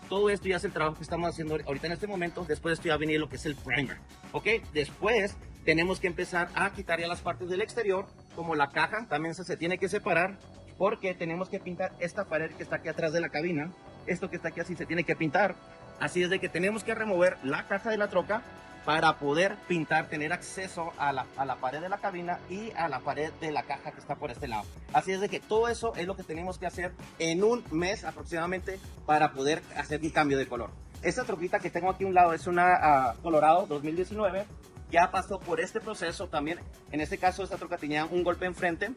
Todo 0.09 0.31
esto 0.31 0.49
ya 0.49 0.57
es 0.57 0.65
el 0.65 0.73
trabajo 0.73 0.97
que 0.97 1.03
estamos 1.03 1.29
haciendo 1.29 1.57
ahorita 1.67 1.87
en 1.87 1.93
este 1.93 2.07
momento. 2.07 2.45
Después 2.49 2.73
esto 2.73 2.87
ya 2.87 2.93
va 2.93 2.97
a 2.97 2.99
venir 2.99 3.21
lo 3.21 3.29
que 3.29 3.37
es 3.37 3.47
el 3.47 3.55
primer. 3.55 3.99
¿Ok? 4.33 4.47
Después 4.73 5.37
tenemos 5.65 6.01
que 6.01 6.09
empezar 6.09 6.49
a 6.55 6.71
quitar 6.73 6.99
ya 6.99 7.07
las 7.07 7.21
partes 7.21 7.49
del 7.49 7.61
exterior, 7.61 8.07
como 8.35 8.55
la 8.55 8.71
caja, 8.71 9.07
también 9.09 9.35
se 9.35 9.57
tiene 9.57 9.79
que 9.79 9.89
separar 9.89 10.39
porque 10.79 11.15
tenemos 11.15 11.51
que 11.51 11.61
pintar 11.61 11.93
esta 12.01 12.25
pared 12.25 12.51
que 12.53 12.63
está 12.63 12.77
aquí 12.77 12.89
atrás 12.89 13.13
de 13.13 13.21
la 13.21 13.29
cabina. 13.29 13.71
Esto 14.07 14.31
que 14.31 14.37
está 14.37 14.49
aquí 14.49 14.61
así 14.61 14.75
se 14.75 14.87
tiene 14.87 15.05
que 15.05 15.15
pintar. 15.15 15.55
Así 16.01 16.23
es 16.23 16.31
de 16.31 16.39
que 16.39 16.49
tenemos 16.49 16.83
que 16.83 16.95
remover 16.95 17.37
la 17.45 17.69
caja 17.69 17.91
de 17.91 17.99
la 17.99 18.09
troca 18.09 18.43
para 18.85 19.19
poder 19.19 19.57
pintar, 19.69 20.09
tener 20.09 20.33
acceso 20.33 20.93
a 20.99 21.13
la, 21.13 21.27
a 21.37 21.45
la, 21.45 21.57
pared 21.57 21.81
de 21.81 21.89
la 21.89 21.99
cabina 21.99 22.39
y 22.49 22.71
a 22.73 22.89
la 22.89 23.01
pared 23.01 23.33
de 23.41 23.53
la 23.53 23.63
caja 23.63 23.93
que 23.93 24.01
está 24.01 24.17
por 24.17 24.31
este 24.31 24.49
lado. 24.49 24.65
Así 24.93 25.13
es 25.13 25.21
de 25.21 25.29
que 25.29 25.41
todo 25.41 25.69
eso 25.69 25.95
es 25.97 26.07
lo 26.07 26.17
que 26.17 26.23
tenemos 26.23 26.59
que 26.59 26.67
hacer 26.67 26.93
en 27.19 27.45
un 27.45 27.63
mes 27.71 28.05
aproximadamente 28.05 28.79
para 29.07 29.33
poder 29.33 29.63
hacer 29.77 30.01
un 30.03 30.11
cambio 30.11 30.39
de 30.39 30.47
color. 30.47 30.71
Esta 31.03 31.25
troquita 31.25 31.61
que 31.61 31.71
tengo 31.71 31.91
aquí 31.91 32.05
a 32.05 32.07
un 32.09 32.15
lado 32.15 32.33
es 32.33 32.47
una 32.47 33.15
uh, 33.17 33.23
Colorado 33.23 33.67
2019. 33.67 34.45
Ya 34.91 35.11
pasó 35.11 35.39
por 35.39 35.61
este 35.61 35.81
proceso 35.81 36.29
también. 36.29 36.59
En 36.91 37.01
este 37.01 37.17
caso 37.17 37.43
esta 37.43 37.57
troca 37.57 37.77
tenía 37.79 38.05
un 38.05 38.25
golpe 38.25 38.47
enfrente 38.47 38.93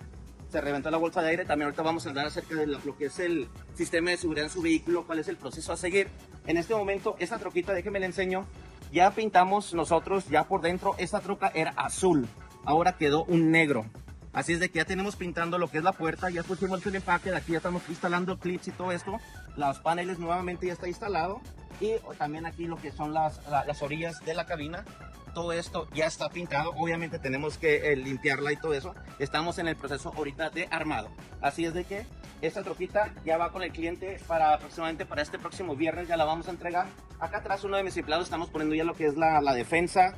se 0.54 0.62
reventó 0.62 0.92
la 0.92 0.98
bolsa 0.98 1.24
de 1.24 1.30
aire. 1.32 1.46
También 1.46 1.66
ahorita 1.66 1.82
vamos 1.82 2.06
a 2.06 2.10
hablar 2.10 2.28
acerca 2.28 2.54
de 2.54 2.68
lo 2.68 2.80
que 2.96 3.06
es 3.06 3.18
el 3.18 3.48
sistema 3.74 4.12
de 4.12 4.18
seguridad 4.18 4.46
en 4.46 4.52
su 4.52 4.62
vehículo, 4.62 5.04
cuál 5.06 5.18
es 5.18 5.28
el 5.28 5.36
proceso 5.36 5.74
a 5.74 5.78
seguir. 5.78 6.10
En 6.46 6.58
este 6.58 6.76
momento, 6.76 7.16
esta 7.18 7.40
troquita, 7.40 7.74
déjenme 7.74 8.00
le 8.00 8.06
enseño, 8.06 8.46
ya 8.94 9.10
pintamos 9.10 9.74
nosotros 9.74 10.28
ya 10.30 10.44
por 10.44 10.62
dentro, 10.62 10.94
esta 11.00 11.20
troca 11.20 11.52
era 11.56 11.72
azul, 11.72 12.28
ahora 12.64 12.96
quedó 12.96 13.26
un 13.26 13.50
negro. 13.50 13.86
Así 14.34 14.54
es 14.54 14.60
de 14.60 14.70
que 14.70 14.78
ya 14.78 14.86
tenemos 14.86 15.16
pintando 15.16 15.58
lo 15.58 15.68
que 15.68 15.80
es 15.80 15.84
la 15.84 15.94
puerta, 15.94 16.30
ya 16.30 16.44
pusimos 16.44 16.86
el 16.86 16.96
empaque, 16.96 17.32
de 17.32 17.38
aquí 17.38 17.52
ya 17.52 17.58
estamos 17.58 17.82
instalando 17.90 18.40
clips 18.40 18.68
y 18.68 18.72
todo 18.72 18.92
esto. 18.92 19.20
Los 19.58 19.80
paneles 19.80 20.20
nuevamente 20.20 20.68
ya 20.68 20.74
está 20.74 20.88
instalado 20.88 21.42
y 21.80 21.94
también 22.18 22.46
aquí 22.46 22.66
lo 22.66 22.78
que 22.78 22.92
son 22.92 23.14
las, 23.14 23.42
las 23.50 23.82
orillas 23.82 24.24
de 24.26 24.36
la 24.36 24.46
cabina 24.46 24.86
todo 25.34 25.52
esto 25.52 25.88
ya 25.94 26.06
está 26.06 26.30
pintado. 26.30 26.72
Obviamente 26.78 27.20
tenemos 27.20 27.58
que 27.58 27.92
eh, 27.92 27.96
limpiarla 27.96 28.52
y 28.52 28.58
todo 28.58 28.74
eso. 28.74 28.94
Estamos 29.20 29.58
en 29.58 29.68
el 29.68 29.76
proceso 29.76 30.14
ahorita 30.16 30.50
de 30.50 30.68
armado. 30.72 31.10
Así 31.42 31.66
es 31.66 31.74
de 31.74 31.84
que 31.84 32.06
esta 32.42 32.64
troquita 32.64 33.14
ya 33.26 33.38
va 33.38 33.52
con 33.52 33.64
el 33.64 33.72
cliente 33.72 34.20
para 34.28 34.54
aproximadamente 34.54 35.06
para 35.06 35.22
este 35.22 35.40
próximo 35.40 35.76
viernes. 35.76 36.08
Ya 36.08 36.18
la 36.18 36.26
vamos 36.26 36.48
a 36.48 36.52
entregar. 36.52 36.88
Acá 37.20 37.38
atrás 37.38 37.64
uno 37.64 37.78
de 37.78 37.84
mis 37.84 37.98
empleados 37.98 38.26
estamos 38.26 38.50
poniendo 38.50 38.76
ya 38.76 38.84
lo 38.84 38.94
que 38.94 39.08
es 39.08 39.18
la, 39.18 39.42
defensa. 39.54 40.14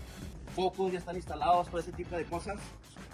Focos 0.56 0.92
ya 0.92 1.00
están 1.00 1.16
instalados, 1.16 1.68
todo 1.68 1.80
ese 1.80 1.92
tipo 1.92 2.16
de 2.16 2.26
cosas. 2.26 2.58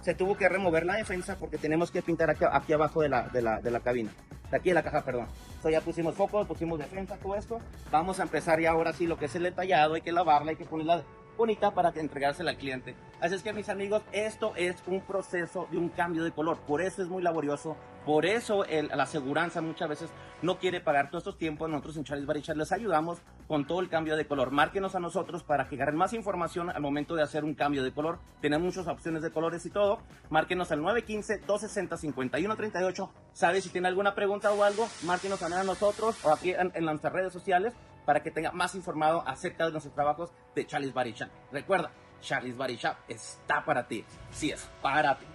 Se 0.02 0.16
tuvo 0.16 0.36
que 0.36 0.50
remover 0.50 0.86
la 0.86 0.96
defensa 0.96 1.38
porque 1.40 1.58
tenemos 1.58 1.92
que 1.92 2.02
pintar 2.02 2.30
aquí, 2.30 2.74
abajo 2.74 3.02
de 3.02 3.10
la 3.10 3.80
cabina. 3.84 4.12
De 4.52 4.58
aquí 4.58 4.70
de 4.70 4.76
la 4.76 4.84
caja, 4.84 5.02
perdón. 5.02 5.28
Entonces 5.48 5.72
ya 5.72 5.82
pusimos 5.82 6.14
focos, 6.16 6.46
pusimos 6.46 6.78
defensa, 6.78 7.16
todo 7.18 7.36
esto. 7.36 7.60
Vamos 7.90 8.20
a 8.20 8.24
empezar 8.24 8.60
ya 8.60 8.72
ahora 8.72 8.92
sí 8.92 9.08
lo 9.08 9.18
que 9.18 9.26
es 9.26 9.36
el 9.36 9.44
detallado. 9.44 9.94
Hay 9.94 10.02
que 10.02 10.12
lavarla, 10.12 10.52
hay 10.52 10.58
que 10.58 10.66
ponerla 10.66 11.04
bonita 11.38 11.72
para 11.72 11.90
entregársela 11.96 12.52
al 12.52 12.58
cliente. 12.58 12.96
Así 13.20 13.36
es 13.36 13.44
que 13.44 13.54
mis 13.54 13.70
amigos, 13.70 14.02
esto 14.12 14.54
es 14.56 14.76
un 14.88 15.02
proceso 15.02 15.68
de 15.72 15.78
un 15.78 15.90
cambio 15.90 16.24
de 16.24 16.32
color, 16.32 16.58
por 16.68 16.82
eso 16.82 17.02
es 17.02 17.08
muy 17.08 17.24
laborioso, 17.24 17.76
por 18.06 18.26
eso 18.26 18.66
el- 18.66 18.88
la 18.90 19.04
aseguranza 19.04 19.62
muchas 19.62 19.90
veces 19.90 20.10
no 20.42 20.58
quiere 20.58 20.82
pagar 20.82 21.10
todos 21.12 21.22
estos 21.22 21.38
tiempos. 21.38 21.70
Nosotros 21.70 21.98
en 21.98 22.04
Charles 22.04 22.26
Barichar 22.26 22.58
les 22.58 22.72
ayudamos 22.72 23.20
con 23.48 23.68
todo 23.68 23.80
el 23.80 23.90
cambio 23.90 24.18
de 24.18 24.26
color. 24.26 24.50
Márquenos 24.50 24.96
a 24.96 25.00
nosotros 25.00 25.44
para 25.44 25.68
que 25.70 25.76
agarren 25.76 25.98
más 25.98 26.14
información 26.14 26.72
al 26.72 26.82
momento 26.82 27.14
de 27.16 27.22
hacer 27.22 27.44
un 27.44 27.54
cambio 27.54 27.84
de 27.84 27.92
color. 27.92 28.18
Tenemos 28.42 28.66
muchas 28.66 28.88
opciones 28.88 29.22
de 29.22 29.30
colores 29.32 29.64
y 29.68 29.70
todo. 29.70 30.00
Márquenos 30.32 30.72
al 30.72 30.80
915-260-5138. 30.82 33.10
¿Sabe 33.34 33.62
si 33.62 33.70
tiene 33.70 33.88
alguna 33.88 34.16
pregunta 34.16 34.52
o 34.52 34.64
algo? 34.64 34.88
Márquenos 35.06 35.44
a 35.44 35.64
nosotros 35.64 36.16
o 36.26 36.32
aquí 36.32 36.52
en, 36.52 36.72
en 36.74 36.86
nuestras 36.86 37.14
redes 37.14 37.32
sociales 37.34 37.74
para 38.06 38.22
que 38.24 38.32
tenga 38.32 38.52
más 38.52 38.76
informado 38.76 39.24
acerca 39.28 39.66
de 39.66 39.72
nuestros 39.72 39.94
trabajos 39.94 40.32
de 40.56 40.66
Charles 40.66 40.94
Barichar. 40.94 41.30
Recuerda, 41.52 41.92
Charles 42.22 42.58
Barichar 42.58 42.98
está 43.08 43.64
para 43.64 43.88
ti. 43.88 44.06
Sí 44.32 44.52
es, 44.52 44.70
para 44.82 45.18
ti. 45.18 45.26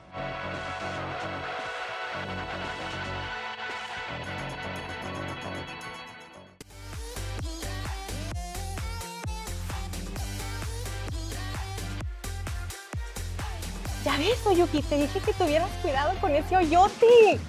Ya 14.05 14.17
ves, 14.19 14.47
Oyuki, 14.47 14.83
te 14.83 14.99
dije 14.99 15.19
que 15.19 15.33
tuvieras 15.33 15.69
cuidado 15.83 16.15
con 16.21 16.33
ese 16.33 16.57
hoyote. 16.57 17.41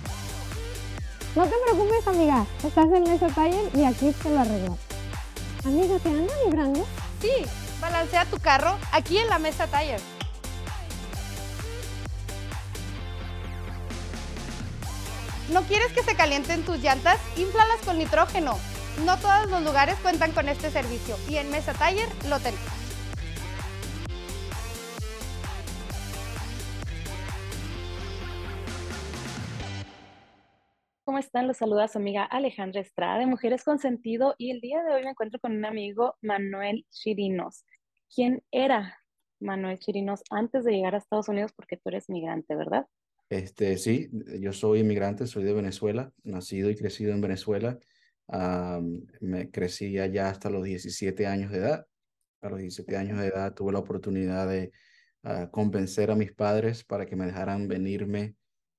No 1.35 1.43
te 1.45 1.53
preocupes, 1.65 2.07
amiga. 2.07 2.47
Estás 2.63 2.85
en 2.85 3.03
Mesa 3.03 3.27
Taller 3.27 3.69
y 3.75 3.85
aquí 3.85 4.11
te 4.11 4.29
lo 4.31 4.39
arreglo. 4.39 4.86
Amiga, 5.67 5.99
¿te 5.99 6.07
anda 6.07 6.33
librando? 6.45 6.87
Sí, 7.21 7.29
balancea 7.81 8.23
tu 8.23 8.39
carro 8.39 8.79
aquí 8.93 9.17
en 9.17 9.27
la 9.27 9.37
mesa 9.37 9.67
Tire. 9.67 9.97
¿No 15.49 15.63
quieres 15.63 15.91
que 15.91 16.03
se 16.03 16.15
calienten 16.15 16.63
tus 16.63 16.77
llantas? 16.77 17.19
Inflalas 17.35 17.81
con 17.83 17.97
nitrógeno. 17.97 18.57
No 19.03 19.17
todos 19.17 19.49
los 19.49 19.61
lugares 19.63 19.97
cuentan 20.01 20.31
con 20.31 20.47
este 20.47 20.71
servicio 20.71 21.17
y 21.27 21.35
en 21.35 21.51
Mesa 21.51 21.73
Tire 21.73 22.07
lo 22.29 22.39
tenemos. 22.39 22.76
Están? 31.37 31.47
Los 31.47 31.57
saluda 31.57 31.87
su 31.87 31.99
amiga 31.99 32.23
Alejandra 32.23 32.81
Estrada 32.81 33.19
de 33.19 33.27
Mujeres 33.27 33.63
con 33.63 33.77
Sentido 33.77 34.33
y 34.39 34.49
el 34.49 34.59
día 34.59 34.81
de 34.83 34.93
hoy 34.93 35.03
me 35.03 35.11
encuentro 35.11 35.39
con 35.39 35.55
un 35.55 35.65
amigo, 35.65 36.15
Manuel 36.21 36.85
Chirinos. 36.89 37.63
¿Quién 38.13 38.43
era 38.49 38.97
Manuel 39.39 39.77
Chirinos 39.77 40.23
antes 40.31 40.63
de 40.63 40.71
llegar 40.71 40.95
a 40.95 40.97
Estados 40.97 41.29
Unidos? 41.29 41.51
Porque 41.55 41.77
tú 41.77 41.89
eres 41.89 42.09
migrante, 42.09 42.55
¿verdad? 42.55 42.87
Este, 43.29 43.77
sí, 43.77 44.09
yo 44.39 44.51
soy 44.51 44.79
inmigrante, 44.79 45.27
soy 45.27 45.43
de 45.43 45.53
Venezuela, 45.53 46.11
nacido 46.23 46.71
y 46.71 46.75
crecido 46.75 47.11
en 47.11 47.21
Venezuela. 47.21 47.77
Am, 48.27 49.05
me 49.21 49.51
crecí 49.51 49.99
allá 49.99 50.29
hasta 50.29 50.49
los 50.49 50.63
17 50.63 51.27
años 51.27 51.51
de 51.51 51.59
edad. 51.59 51.85
A 52.41 52.49
los 52.49 52.59
17 52.59 52.97
años 52.97 53.19
de 53.19 53.27
edad 53.27 53.53
tuve 53.53 53.73
la 53.73 53.79
oportunidad 53.79 54.47
de 54.47 54.71
ah, 55.21 55.49
convencer 55.51 56.09
a 56.09 56.15
mis 56.15 56.33
padres 56.33 56.83
para 56.83 57.05
que 57.05 57.15
me 57.15 57.27
dejaran 57.27 57.67
venirme 57.67 58.35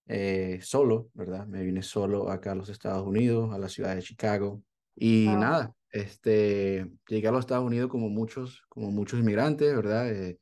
eh, 0.08 0.58
solo, 0.62 1.10
¿verdad? 1.14 1.46
Me 1.46 1.62
vine 1.62 1.82
solo 1.82 2.30
acá 2.30 2.52
a 2.52 2.54
los 2.54 2.68
Estados 2.68 3.06
Unidos, 3.06 3.54
a 3.54 3.58
la 3.58 3.68
ciudad 3.68 3.94
de 3.94 4.02
Chicago. 4.02 4.62
Y 4.96 5.26
Wow. 5.26 5.38
nada, 5.38 5.74
este, 5.90 6.90
llegué 7.08 7.28
a 7.28 7.30
los 7.30 7.40
Estados 7.40 7.64
Unidos 7.64 7.90
como 7.90 8.08
muchos, 8.08 8.62
como 8.68 8.90
muchos 8.90 9.20
inmigrantes, 9.20 9.74
¿verdad? 9.74 10.10
Eh, 10.10 10.38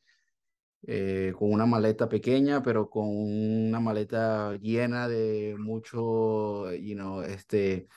eh, 0.87 1.33
con 1.37 1.53
una 1.53 1.67
maleta 1.67 2.09
pequeña, 2.09 2.63
pero 2.63 2.89
con 2.89 3.09
una 3.09 3.81
maleta 3.81 4.57
llena 4.57 5.09
de 5.09 5.57
mucho, 5.59 6.73
you 6.75 6.95
know, 6.95 7.23
este, 7.23 7.89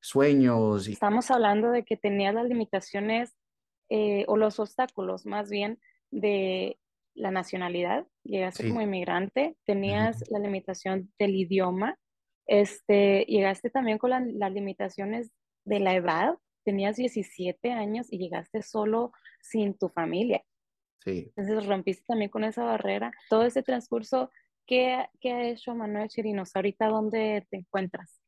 sueños 0.00 0.88
y 0.88 0.92
Estamos 0.92 1.30
hablando 1.32 1.70
de 1.70 1.84
que 1.84 1.96
tenías 1.96 2.34
las 2.34 2.46
limitaciones 2.46 3.36
eh, 3.88 4.24
o 4.28 4.36
los 4.36 4.60
obstáculos 4.60 5.26
más 5.26 5.50
bien 5.50 5.80
de 6.10 6.78
la 7.18 7.30
nacionalidad. 7.30 8.06
Llegaste 8.24 8.62
Sí. 8.64 8.68
como 8.68 8.80
inmigrante, 8.82 9.56
tenías 9.66 10.24
la 10.30 10.38
limitación 10.38 11.12
del 11.18 11.34
idioma, 11.36 11.98
este, 12.46 13.24
llegaste 13.28 13.70
también 13.70 13.98
con 13.98 14.10
la- 14.10 14.20
las 14.26 14.52
limitaciones 14.52 15.30
de 15.64 15.80
la 15.80 15.94
edad. 15.94 16.38
Tenías 16.64 16.96
17 16.96 17.72
años 17.72 18.06
y 18.12 18.18
llegaste 18.18 18.62
solo 18.62 19.12
sin 19.42 19.74
tu 19.76 19.88
familia. 19.88 20.42
sí. 21.04 21.32
Entonces 21.36 21.66
rompiste 21.66 22.04
también 22.06 22.30
con 22.30 22.44
esa 22.44 22.64
barrera. 22.64 23.12
Todo 23.30 23.44
ese 23.44 23.62
transcurso, 23.62 24.30
¿qué, 24.66 25.06
qué 25.20 25.32
ha 25.32 25.48
hecho 25.48 25.74
Manuel 25.74 26.08
Chirinos? 26.08 26.54
¿Ahorita 26.56 26.88
dónde 26.88 27.46
te 27.50 27.58
encuentras? 27.58 28.20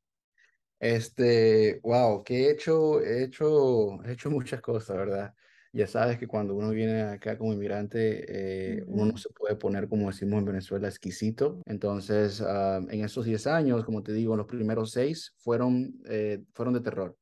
Este, 0.78 1.78
wow, 1.82 2.24
que 2.24 2.46
he 2.46 2.50
hecho, 2.52 3.00
he 3.02 3.24
hecho, 3.24 4.02
he 4.04 4.12
hecho 4.12 4.30
muchas 4.30 4.60
cosas, 4.62 4.96
¿verdad? 4.96 5.34
Ya 5.72 5.86
sabes 5.86 6.18
que 6.18 6.26
cuando 6.26 6.56
uno 6.56 6.70
viene 6.70 7.02
acá 7.02 7.38
como 7.38 7.52
inmigrante, 7.52 8.78
eh, 8.78 8.84
uno 8.88 9.06
no 9.06 9.16
se 9.16 9.28
puede 9.30 9.54
poner, 9.54 9.88
como 9.88 10.08
decimos 10.08 10.40
en 10.40 10.44
Venezuela, 10.46 10.88
exquisito. 10.88 11.62
Entonces, 11.64 12.40
ah, 12.40 12.80
en 12.88 13.04
esos 13.04 13.24
10 13.24 13.46
años, 13.46 13.84
como 13.84 14.02
te 14.02 14.12
digo, 14.12 14.36
los 14.36 14.46
primeros 14.46 14.90
seis 14.90 15.32
fueron, 15.38 16.00
eh, 16.06 16.42
fueron 16.54 16.74
de 16.74 16.80
terror. 16.80 17.16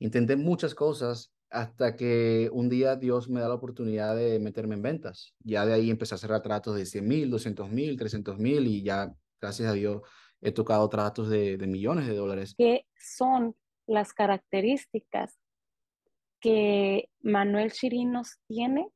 Intenté 0.00 0.36
muchas 0.36 0.74
cosas 0.74 1.32
hasta 1.48 1.96
que 1.96 2.50
un 2.52 2.68
día 2.68 2.96
Dios 2.96 3.30
me 3.30 3.40
da 3.40 3.48
la 3.48 3.54
oportunidad 3.54 4.14
de 4.16 4.38
meterme 4.38 4.74
en 4.74 4.82
ventas. 4.82 5.34
Ya 5.38 5.64
de 5.64 5.72
ahí 5.72 5.88
empecé 5.88 6.14
a 6.14 6.16
hacer 6.16 6.38
tratos 6.42 6.76
de 6.76 6.84
100 6.84 7.08
mil, 7.08 7.30
200 7.30 7.70
mil, 7.70 7.96
300 7.96 8.38
mil 8.38 8.66
y 8.66 8.82
ya, 8.82 9.14
gracias 9.40 9.70
a 9.70 9.72
Dios, 9.72 10.02
he 10.42 10.52
tocado 10.52 10.90
tratos 10.90 11.30
de, 11.30 11.56
de 11.56 11.66
millones 11.66 12.06
de 12.06 12.16
dólares. 12.16 12.54
¿Qué 12.58 12.86
son 12.98 13.56
las 13.86 14.12
características 14.12 15.38
que 16.44 17.08
Manuel 17.22 17.72
Chirinos 17.72 18.38
tiene? 18.46 18.90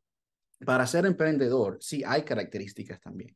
Para 0.66 0.86
ser 0.86 1.06
emprendedor, 1.06 1.78
sí 1.80 2.02
hay 2.06 2.22
características 2.22 3.00
también. 3.00 3.34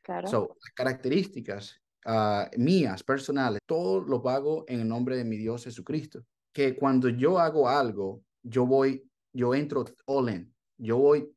Claro. 0.00 0.28
So, 0.28 0.56
las 0.62 0.72
características 0.74 1.82
ah, 2.06 2.48
mías, 2.56 3.02
personales, 3.02 3.60
todo 3.66 4.00
lo 4.00 4.26
hago 4.28 4.64
en 4.68 4.82
el 4.82 4.88
nombre 4.88 5.16
de 5.16 5.24
mi 5.24 5.36
Dios 5.36 5.64
Jesucristo. 5.64 6.24
Que 6.52 6.76
cuando 6.76 7.08
yo 7.08 7.40
hago 7.40 7.68
algo, 7.68 8.22
yo 8.44 8.64
voy, 8.64 9.04
yo 9.32 9.52
entro 9.56 9.84
all 10.06 10.30
in. 10.32 10.54
Yo 10.76 10.98
voy 10.98 11.28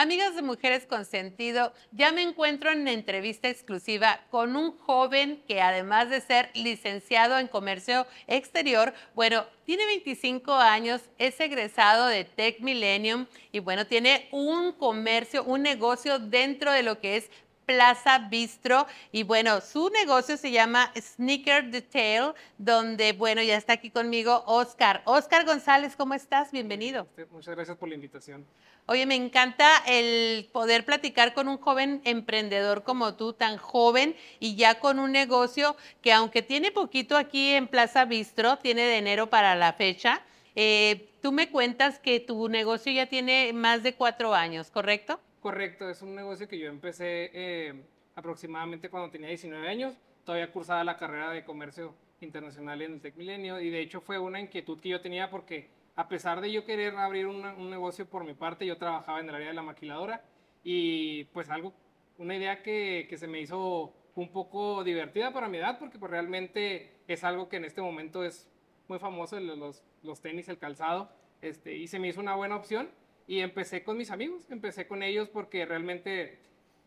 Amigas 0.00 0.36
de 0.36 0.42
Mujeres 0.42 0.86
con 0.86 1.04
Sentido, 1.04 1.72
ya 1.90 2.12
me 2.12 2.22
encuentro 2.22 2.70
en 2.70 2.86
entrevista 2.86 3.48
exclusiva 3.48 4.20
con 4.30 4.54
un 4.54 4.78
joven 4.78 5.42
que 5.48 5.60
además 5.60 6.08
de 6.08 6.20
ser 6.20 6.50
licenciado 6.54 7.36
en 7.36 7.48
comercio 7.48 8.06
exterior, 8.28 8.94
bueno, 9.16 9.44
tiene 9.64 9.86
25 9.86 10.54
años, 10.54 11.00
es 11.18 11.40
egresado 11.40 12.06
de 12.06 12.22
Tech 12.22 12.60
Millennium 12.60 13.26
y 13.50 13.58
bueno, 13.58 13.88
tiene 13.88 14.28
un 14.30 14.70
comercio, 14.70 15.42
un 15.42 15.62
negocio 15.62 16.20
dentro 16.20 16.70
de 16.70 16.84
lo 16.84 17.00
que 17.00 17.16
es 17.16 17.28
Plaza 17.68 18.18
Bistro. 18.30 18.86
Y 19.12 19.24
bueno, 19.24 19.60
su 19.60 19.90
negocio 19.90 20.38
se 20.38 20.50
llama 20.50 20.90
Sneaker 20.98 21.70
Detail, 21.70 22.32
donde, 22.56 23.12
bueno, 23.12 23.42
ya 23.42 23.58
está 23.58 23.74
aquí 23.74 23.90
conmigo 23.90 24.42
Oscar. 24.46 25.02
Oscar 25.04 25.44
González, 25.44 25.94
¿cómo 25.94 26.14
estás? 26.14 26.50
Bienvenido. 26.50 27.06
Muchas 27.30 27.54
gracias 27.54 27.76
por 27.76 27.90
la 27.90 27.94
invitación. 27.94 28.46
Oye, 28.86 29.04
me 29.04 29.16
encanta 29.16 29.68
el 29.86 30.48
poder 30.50 30.86
platicar 30.86 31.34
con 31.34 31.46
un 31.46 31.58
joven 31.58 32.00
emprendedor 32.04 32.84
como 32.84 33.16
tú, 33.16 33.34
tan 33.34 33.58
joven 33.58 34.16
y 34.40 34.56
ya 34.56 34.80
con 34.80 34.98
un 34.98 35.12
negocio 35.12 35.76
que 36.00 36.10
aunque 36.10 36.40
tiene 36.40 36.72
poquito 36.72 37.18
aquí 37.18 37.50
en 37.50 37.68
Plaza 37.68 38.06
Bistro, 38.06 38.56
tiene 38.56 38.80
de 38.84 38.96
enero 38.96 39.28
para 39.28 39.54
la 39.56 39.74
fecha, 39.74 40.22
eh, 40.54 41.10
tú 41.20 41.32
me 41.32 41.50
cuentas 41.50 41.98
que 41.98 42.18
tu 42.18 42.48
negocio 42.48 42.90
ya 42.92 43.04
tiene 43.04 43.52
más 43.52 43.82
de 43.82 43.94
cuatro 43.94 44.34
años, 44.34 44.70
¿correcto? 44.70 45.20
Correcto, 45.40 45.88
es 45.88 46.02
un 46.02 46.16
negocio 46.16 46.48
que 46.48 46.58
yo 46.58 46.68
empecé 46.68 47.30
eh, 47.32 47.84
aproximadamente 48.16 48.90
cuando 48.90 49.10
tenía 49.10 49.28
19 49.28 49.68
años, 49.68 49.96
todavía 50.24 50.50
cursaba 50.50 50.82
la 50.82 50.96
carrera 50.96 51.30
de 51.30 51.44
comercio 51.44 51.94
internacional 52.20 52.82
en 52.82 52.94
el 52.94 53.00
Tec 53.00 53.16
Milenio 53.16 53.60
y 53.60 53.70
de 53.70 53.80
hecho 53.80 54.00
fue 54.00 54.18
una 54.18 54.40
inquietud 54.40 54.80
que 54.80 54.88
yo 54.88 55.00
tenía 55.00 55.30
porque 55.30 55.68
a 55.94 56.08
pesar 56.08 56.40
de 56.40 56.50
yo 56.50 56.64
querer 56.64 56.96
abrir 56.96 57.26
un 57.26 57.70
negocio 57.70 58.08
por 58.08 58.24
mi 58.24 58.34
parte, 58.34 58.66
yo 58.66 58.78
trabajaba 58.78 59.20
en 59.20 59.28
el 59.28 59.34
área 59.34 59.48
de 59.48 59.54
la 59.54 59.62
maquiladora 59.62 60.24
y 60.64 61.24
pues 61.26 61.50
algo, 61.50 61.72
una 62.18 62.36
idea 62.36 62.62
que, 62.62 63.06
que, 63.08 63.16
se 63.16 63.28
me 63.28 63.40
hizo 63.40 63.94
un 64.16 64.32
poco 64.32 64.82
divertida 64.82 65.32
para 65.32 65.48
mi 65.48 65.58
edad 65.58 65.78
porque 65.78 65.98
pues 65.98 66.10
realmente 66.10 66.92
es 67.06 67.22
algo 67.22 67.48
que 67.48 67.56
en 67.56 67.64
este 67.64 67.80
momento 67.80 68.24
es 68.24 68.50
muy 68.88 68.98
famoso, 68.98 69.38
los, 69.38 69.84
los 70.02 70.20
tenis, 70.20 70.48
el 70.48 70.58
calzado, 70.58 71.10
este, 71.42 71.76
y 71.76 71.86
se 71.86 72.00
me 72.00 72.08
hizo 72.08 72.20
una 72.20 72.34
buena 72.34 72.56
opción 72.56 72.88
y 73.28 73.40
empecé 73.40 73.84
con 73.84 73.96
mis 73.98 74.10
amigos, 74.10 74.46
empecé 74.50 74.88
con 74.88 75.02
ellos 75.02 75.28
porque 75.28 75.66
realmente 75.66 76.38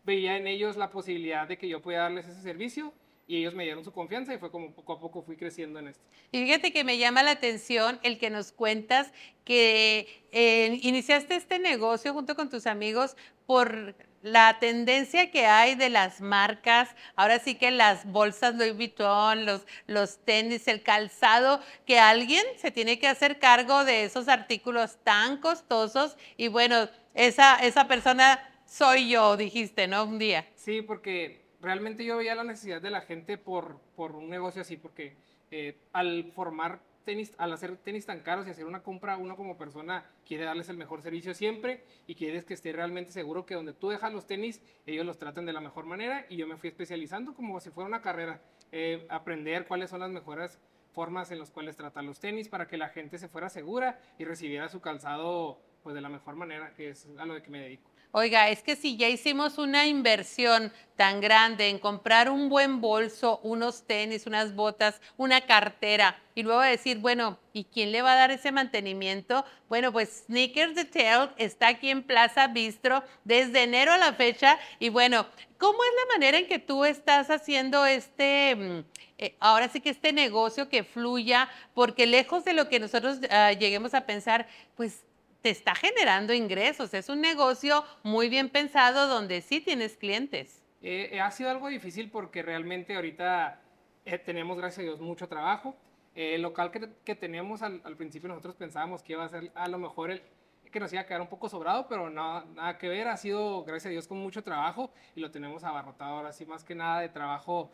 veía 0.04 0.36
en 0.36 0.48
ellos 0.48 0.76
la 0.76 0.90
posibilidad 0.90 1.46
de 1.46 1.56
que 1.56 1.68
yo 1.68 1.80
pudiera 1.80 2.02
darles 2.02 2.26
ese 2.26 2.42
servicio 2.42 2.92
y 3.28 3.36
ellos 3.36 3.54
me 3.54 3.62
dieron 3.62 3.84
su 3.84 3.92
confianza 3.92 4.34
y 4.34 4.38
fue 4.38 4.50
como 4.50 4.72
poco 4.72 4.94
a 4.94 5.00
poco 5.00 5.22
fui 5.22 5.36
creciendo 5.36 5.78
en 5.78 5.88
esto. 5.88 6.02
Y 6.32 6.42
fíjate 6.42 6.72
que 6.72 6.82
me 6.82 6.98
llama 6.98 7.22
la 7.22 7.30
atención 7.30 8.00
el 8.02 8.18
que 8.18 8.28
nos 8.28 8.50
cuentas 8.50 9.12
que 9.44 10.24
eh, 10.32 10.80
iniciaste 10.82 11.36
este 11.36 11.60
negocio 11.60 12.12
junto 12.12 12.34
con 12.34 12.50
tus 12.50 12.66
amigos 12.66 13.16
por 13.46 13.94
la 14.22 14.58
tendencia 14.58 15.30
que 15.30 15.46
hay 15.46 15.74
de 15.74 15.90
las 15.90 16.20
marcas, 16.20 16.94
ahora 17.16 17.38
sí 17.38 17.56
que 17.56 17.70
las 17.70 18.10
bolsas 18.10 18.54
Louis 18.54 18.74
Vuitton, 18.74 19.44
los, 19.44 19.66
los 19.86 20.18
tenis, 20.24 20.68
el 20.68 20.82
calzado, 20.82 21.60
que 21.86 21.98
alguien 21.98 22.44
se 22.56 22.70
tiene 22.70 22.98
que 22.98 23.08
hacer 23.08 23.38
cargo 23.38 23.84
de 23.84 24.04
esos 24.04 24.28
artículos 24.28 24.96
tan 25.02 25.38
costosos 25.38 26.16
y 26.36 26.48
bueno, 26.48 26.88
esa, 27.14 27.56
esa 27.56 27.88
persona 27.88 28.40
soy 28.64 29.10
yo, 29.10 29.36
dijiste, 29.36 29.86
¿no? 29.86 30.04
Un 30.04 30.18
día. 30.18 30.46
Sí, 30.54 30.80
porque 30.80 31.42
realmente 31.60 32.04
yo 32.04 32.16
veía 32.16 32.34
la 32.34 32.44
necesidad 32.44 32.80
de 32.80 32.90
la 32.90 33.02
gente 33.02 33.36
por, 33.36 33.80
por 33.96 34.12
un 34.12 34.30
negocio 34.30 34.62
así, 34.62 34.76
porque 34.76 35.16
eh, 35.50 35.76
al 35.92 36.32
formar 36.34 36.80
tenis, 37.02 37.32
al 37.38 37.52
hacer 37.52 37.76
tenis 37.76 38.06
tan 38.06 38.20
caros 38.20 38.46
y 38.46 38.50
hacer 38.50 38.64
una 38.64 38.82
compra, 38.82 39.16
uno 39.16 39.36
como 39.36 39.56
persona 39.56 40.04
quiere 40.26 40.44
darles 40.44 40.68
el 40.68 40.76
mejor 40.76 41.02
servicio 41.02 41.34
siempre 41.34 41.84
y 42.06 42.14
quieres 42.14 42.44
que 42.44 42.54
esté 42.54 42.72
realmente 42.72 43.12
seguro 43.12 43.46
que 43.46 43.54
donde 43.54 43.72
tú 43.72 43.88
dejas 43.88 44.12
los 44.12 44.26
tenis, 44.26 44.60
ellos 44.86 45.06
los 45.06 45.18
traten 45.18 45.46
de 45.46 45.52
la 45.52 45.60
mejor 45.60 45.84
manera 45.84 46.26
y 46.28 46.36
yo 46.36 46.46
me 46.46 46.56
fui 46.56 46.68
especializando 46.68 47.34
como 47.34 47.60
si 47.60 47.70
fuera 47.70 47.88
una 47.88 48.02
carrera, 48.02 48.40
eh, 48.70 49.06
aprender 49.10 49.66
cuáles 49.66 49.90
son 49.90 50.00
las 50.00 50.10
mejores 50.10 50.58
formas 50.92 51.30
en 51.30 51.38
las 51.38 51.50
cuales 51.50 51.76
tratar 51.76 52.04
los 52.04 52.20
tenis 52.20 52.48
para 52.48 52.66
que 52.66 52.76
la 52.76 52.88
gente 52.88 53.18
se 53.18 53.28
fuera 53.28 53.48
segura 53.48 54.00
y 54.18 54.24
recibiera 54.24 54.68
su 54.68 54.80
calzado 54.80 55.58
pues 55.82 55.94
de 55.94 56.00
la 56.00 56.08
mejor 56.08 56.36
manera, 56.36 56.72
que 56.74 56.90
es 56.90 57.08
a 57.18 57.24
lo 57.24 57.34
de 57.34 57.42
que 57.42 57.50
me 57.50 57.60
dedico. 57.60 57.91
Oiga, 58.14 58.50
es 58.50 58.62
que 58.62 58.76
si 58.76 58.98
ya 58.98 59.08
hicimos 59.08 59.56
una 59.56 59.86
inversión 59.86 60.70
tan 60.96 61.22
grande 61.22 61.70
en 61.70 61.78
comprar 61.78 62.28
un 62.28 62.50
buen 62.50 62.82
bolso, 62.82 63.40
unos 63.42 63.86
tenis, 63.86 64.26
unas 64.26 64.54
botas, 64.54 65.00
una 65.16 65.40
cartera, 65.46 66.20
y 66.34 66.42
luego 66.42 66.60
decir, 66.60 66.98
bueno, 66.98 67.38
¿y 67.54 67.64
quién 67.64 67.90
le 67.90 68.02
va 68.02 68.12
a 68.12 68.16
dar 68.16 68.30
ese 68.30 68.52
mantenimiento? 68.52 69.46
Bueno, 69.70 69.92
pues 69.92 70.24
Sneakers 70.26 70.74
Detail 70.74 71.30
está 71.38 71.68
aquí 71.68 71.88
en 71.88 72.02
Plaza 72.02 72.48
Bistro 72.48 73.02
desde 73.24 73.62
enero 73.62 73.92
a 73.92 73.98
la 73.98 74.12
fecha. 74.12 74.58
Y 74.78 74.90
bueno, 74.90 75.26
¿cómo 75.56 75.78
es 75.82 75.90
la 75.96 76.14
manera 76.14 76.36
en 76.36 76.46
que 76.46 76.58
tú 76.58 76.84
estás 76.84 77.30
haciendo 77.30 77.86
este, 77.86 78.56
mm, 78.56 78.84
eh, 79.16 79.36
ahora 79.40 79.68
sí 79.68 79.80
que 79.80 79.88
este 79.88 80.12
negocio 80.12 80.68
que 80.68 80.84
fluya? 80.84 81.48
Porque 81.72 82.06
lejos 82.06 82.44
de 82.44 82.52
lo 82.52 82.68
que 82.68 82.78
nosotros 82.78 83.20
ah, 83.30 83.52
lleguemos 83.52 83.94
a 83.94 84.04
pensar, 84.04 84.46
pues 84.76 85.02
te 85.42 85.50
está 85.50 85.74
generando 85.74 86.32
ingresos. 86.32 86.94
Es 86.94 87.08
un 87.08 87.20
negocio 87.20 87.84
muy 88.02 88.28
bien 88.28 88.48
pensado 88.48 89.08
donde 89.08 89.40
sí 89.42 89.60
tienes 89.60 89.96
clientes. 89.96 90.62
Eh, 90.80 91.20
ha 91.20 91.30
sido 91.30 91.50
algo 91.50 91.68
difícil 91.68 92.10
porque 92.10 92.42
realmente 92.42 92.94
ahorita 92.94 93.60
eh, 94.04 94.18
tenemos, 94.18 94.56
gracias 94.56 94.78
a 94.78 94.82
Dios, 94.82 95.00
mucho 95.00 95.28
trabajo. 95.28 95.76
Eh, 96.14 96.36
el 96.36 96.42
local 96.42 96.70
que, 96.70 96.88
que 97.04 97.14
teníamos 97.14 97.62
al, 97.62 97.80
principio 97.96 98.28
nosotros 98.28 98.54
pensábamos 98.54 99.02
que 99.02 99.12
iba 99.12 99.24
a 99.24 99.28
ser 99.28 99.50
a 99.54 99.68
lo 99.68 99.78
mejor 99.78 100.10
el 100.10 100.22
que 100.70 100.80
nos 100.80 100.92
iba 100.92 101.02
a 101.02 101.06
quedar 101.06 101.20
un 101.20 101.28
poco 101.28 101.50
sobrado, 101.50 101.86
pero 101.86 102.08
nada, 102.08 102.46
nada 102.54 102.78
que 102.78 102.88
ver. 102.88 103.06
Ha 103.08 103.16
sido, 103.18 103.62
gracias 103.64 103.86
a 103.86 103.90
Dios, 103.90 104.08
con 104.08 104.18
mucho 104.18 104.42
trabajo 104.42 104.90
y 105.14 105.20
lo 105.20 105.30
tenemos 105.30 105.64
abarrotado 105.64 106.16
ahora 106.16 106.32
sí, 106.32 106.46
más 106.46 106.64
que 106.64 106.74
nada 106.74 107.00
de 107.00 107.10
trabajo 107.10 107.70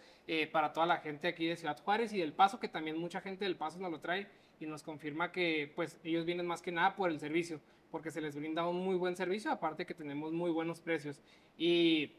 para 0.52 0.72
toda 0.72 0.84
la 0.84 0.98
gente 0.98 1.28
aquí 1.28 1.46
de 1.46 1.56
Ciudad 1.56 1.80
Juárez 1.82 2.12
y 2.12 2.18
del 2.18 2.32
Paso, 2.32 2.58
que 2.58 2.68
también 2.68 2.98
mucha 2.98 3.20
gente 3.20 3.44
del 3.44 3.56
Paso 3.56 3.78
nos 3.78 3.90
lo 3.90 4.00
trae 4.00 4.26
y 4.60 4.66
nos 4.66 4.82
confirma 4.82 5.32
que 5.32 5.72
pues 5.74 6.00
ellos 6.04 6.24
vienen 6.24 6.46
más 6.46 6.62
que 6.62 6.72
nada 6.72 6.96
por 6.96 7.10
el 7.10 7.18
servicio, 7.18 7.60
porque 7.90 8.10
se 8.10 8.20
les 8.20 8.36
brinda 8.36 8.66
un 8.66 8.84
muy 8.84 8.96
buen 8.96 9.16
servicio, 9.16 9.50
aparte 9.50 9.86
que 9.86 9.94
tenemos 9.94 10.32
muy 10.32 10.50
buenos 10.50 10.80
precios. 10.80 11.20
Y 11.56 12.12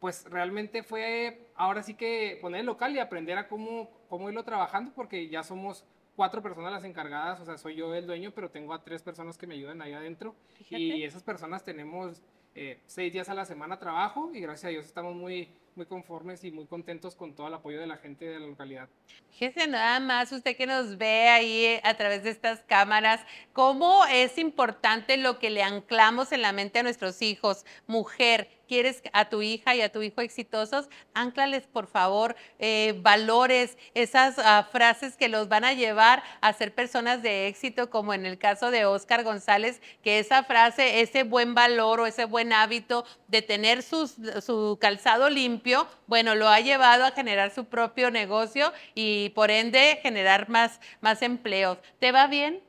pues 0.00 0.24
realmente 0.28 0.82
fue 0.82 1.48
ahora 1.54 1.82
sí 1.82 1.94
que 1.94 2.38
poner 2.40 2.60
el 2.60 2.66
local 2.66 2.94
y 2.94 2.98
aprender 2.98 3.38
a 3.38 3.48
cómo, 3.48 3.90
cómo 4.08 4.28
irlo 4.28 4.44
trabajando, 4.44 4.92
porque 4.94 5.28
ya 5.28 5.42
somos 5.42 5.84
cuatro 6.16 6.42
personas 6.42 6.72
las 6.72 6.84
encargadas, 6.84 7.40
o 7.40 7.44
sea, 7.44 7.58
soy 7.58 7.76
yo 7.76 7.94
el 7.94 8.06
dueño, 8.06 8.32
pero 8.34 8.50
tengo 8.50 8.72
a 8.74 8.84
tres 8.84 9.02
personas 9.02 9.38
que 9.38 9.46
me 9.46 9.54
ayudan 9.54 9.82
ahí 9.82 9.92
adentro. 9.92 10.34
Y 10.70 11.02
esas 11.02 11.22
personas 11.22 11.64
tenemos 11.64 12.22
eh, 12.54 12.78
seis 12.86 13.12
días 13.12 13.28
a 13.28 13.34
la 13.34 13.44
semana 13.44 13.78
trabajo 13.78 14.30
y 14.32 14.40
gracias 14.40 14.66
a 14.66 14.68
Dios 14.68 14.86
estamos 14.86 15.14
muy, 15.14 15.48
muy 15.74 15.86
conformes 15.86 16.44
y 16.44 16.52
muy 16.52 16.66
contentos 16.66 17.16
con 17.16 17.34
todo 17.34 17.48
el 17.48 17.54
apoyo 17.54 17.80
de 17.80 17.86
la 17.86 17.96
gente 17.96 18.26
de 18.26 18.38
la 18.38 18.46
localidad. 18.46 18.88
Fíjese 19.30 19.66
nada 19.66 19.98
más, 19.98 20.30
usted 20.30 20.56
que 20.56 20.66
nos 20.66 20.96
ve 20.96 21.28
ahí 21.28 21.64
eh, 21.64 21.80
a 21.82 21.94
través 21.94 22.22
de 22.22 22.30
estas 22.30 22.60
cámaras, 22.60 23.20
cómo 23.52 24.04
es 24.06 24.38
importante 24.38 25.16
lo 25.16 25.38
que 25.38 25.50
le 25.50 25.62
anclamos 25.62 26.30
en 26.30 26.42
la 26.42 26.52
mente 26.52 26.78
a 26.78 26.82
nuestros 26.84 27.22
hijos, 27.22 27.64
mujer, 27.86 28.48
quieres 28.74 29.02
a 29.12 29.28
tu 29.28 29.40
hija 29.40 29.76
y 29.76 29.82
a 29.82 29.92
tu 29.92 30.02
hijo 30.02 30.20
exitosos, 30.20 30.88
anclales 31.14 31.62
por 31.68 31.86
favor 31.86 32.34
eh, 32.58 32.98
valores, 33.02 33.78
esas 33.94 34.34
ah, 34.40 34.68
frases 34.72 35.16
que 35.16 35.28
los 35.28 35.48
van 35.48 35.64
a 35.64 35.74
llevar 35.74 36.24
a 36.40 36.52
ser 36.52 36.74
personas 36.74 37.22
de 37.22 37.46
éxito, 37.46 37.88
como 37.88 38.14
en 38.14 38.26
el 38.26 38.36
caso 38.36 38.72
de 38.72 38.84
Oscar 38.84 39.22
González, 39.22 39.80
que 40.02 40.18
esa 40.18 40.42
frase, 40.42 41.02
ese 41.02 41.22
buen 41.22 41.54
valor 41.54 42.00
o 42.00 42.06
ese 42.06 42.24
buen 42.24 42.52
hábito 42.52 43.04
de 43.28 43.42
tener 43.42 43.84
su 43.84 44.76
calzado 44.80 45.30
limpio, 45.30 45.86
bueno, 46.08 46.34
lo 46.34 46.48
ha 46.48 46.58
llevado 46.58 47.04
a 47.04 47.12
generar 47.12 47.52
su 47.52 47.66
propio 47.66 48.10
negocio 48.10 48.72
y 48.96 49.28
por 49.36 49.52
ende 49.52 50.00
generar 50.02 50.48
más, 50.48 50.80
más 51.00 51.22
empleos. 51.22 51.78
¿Te 52.00 52.10
va 52.10 52.26
bien? 52.26 52.60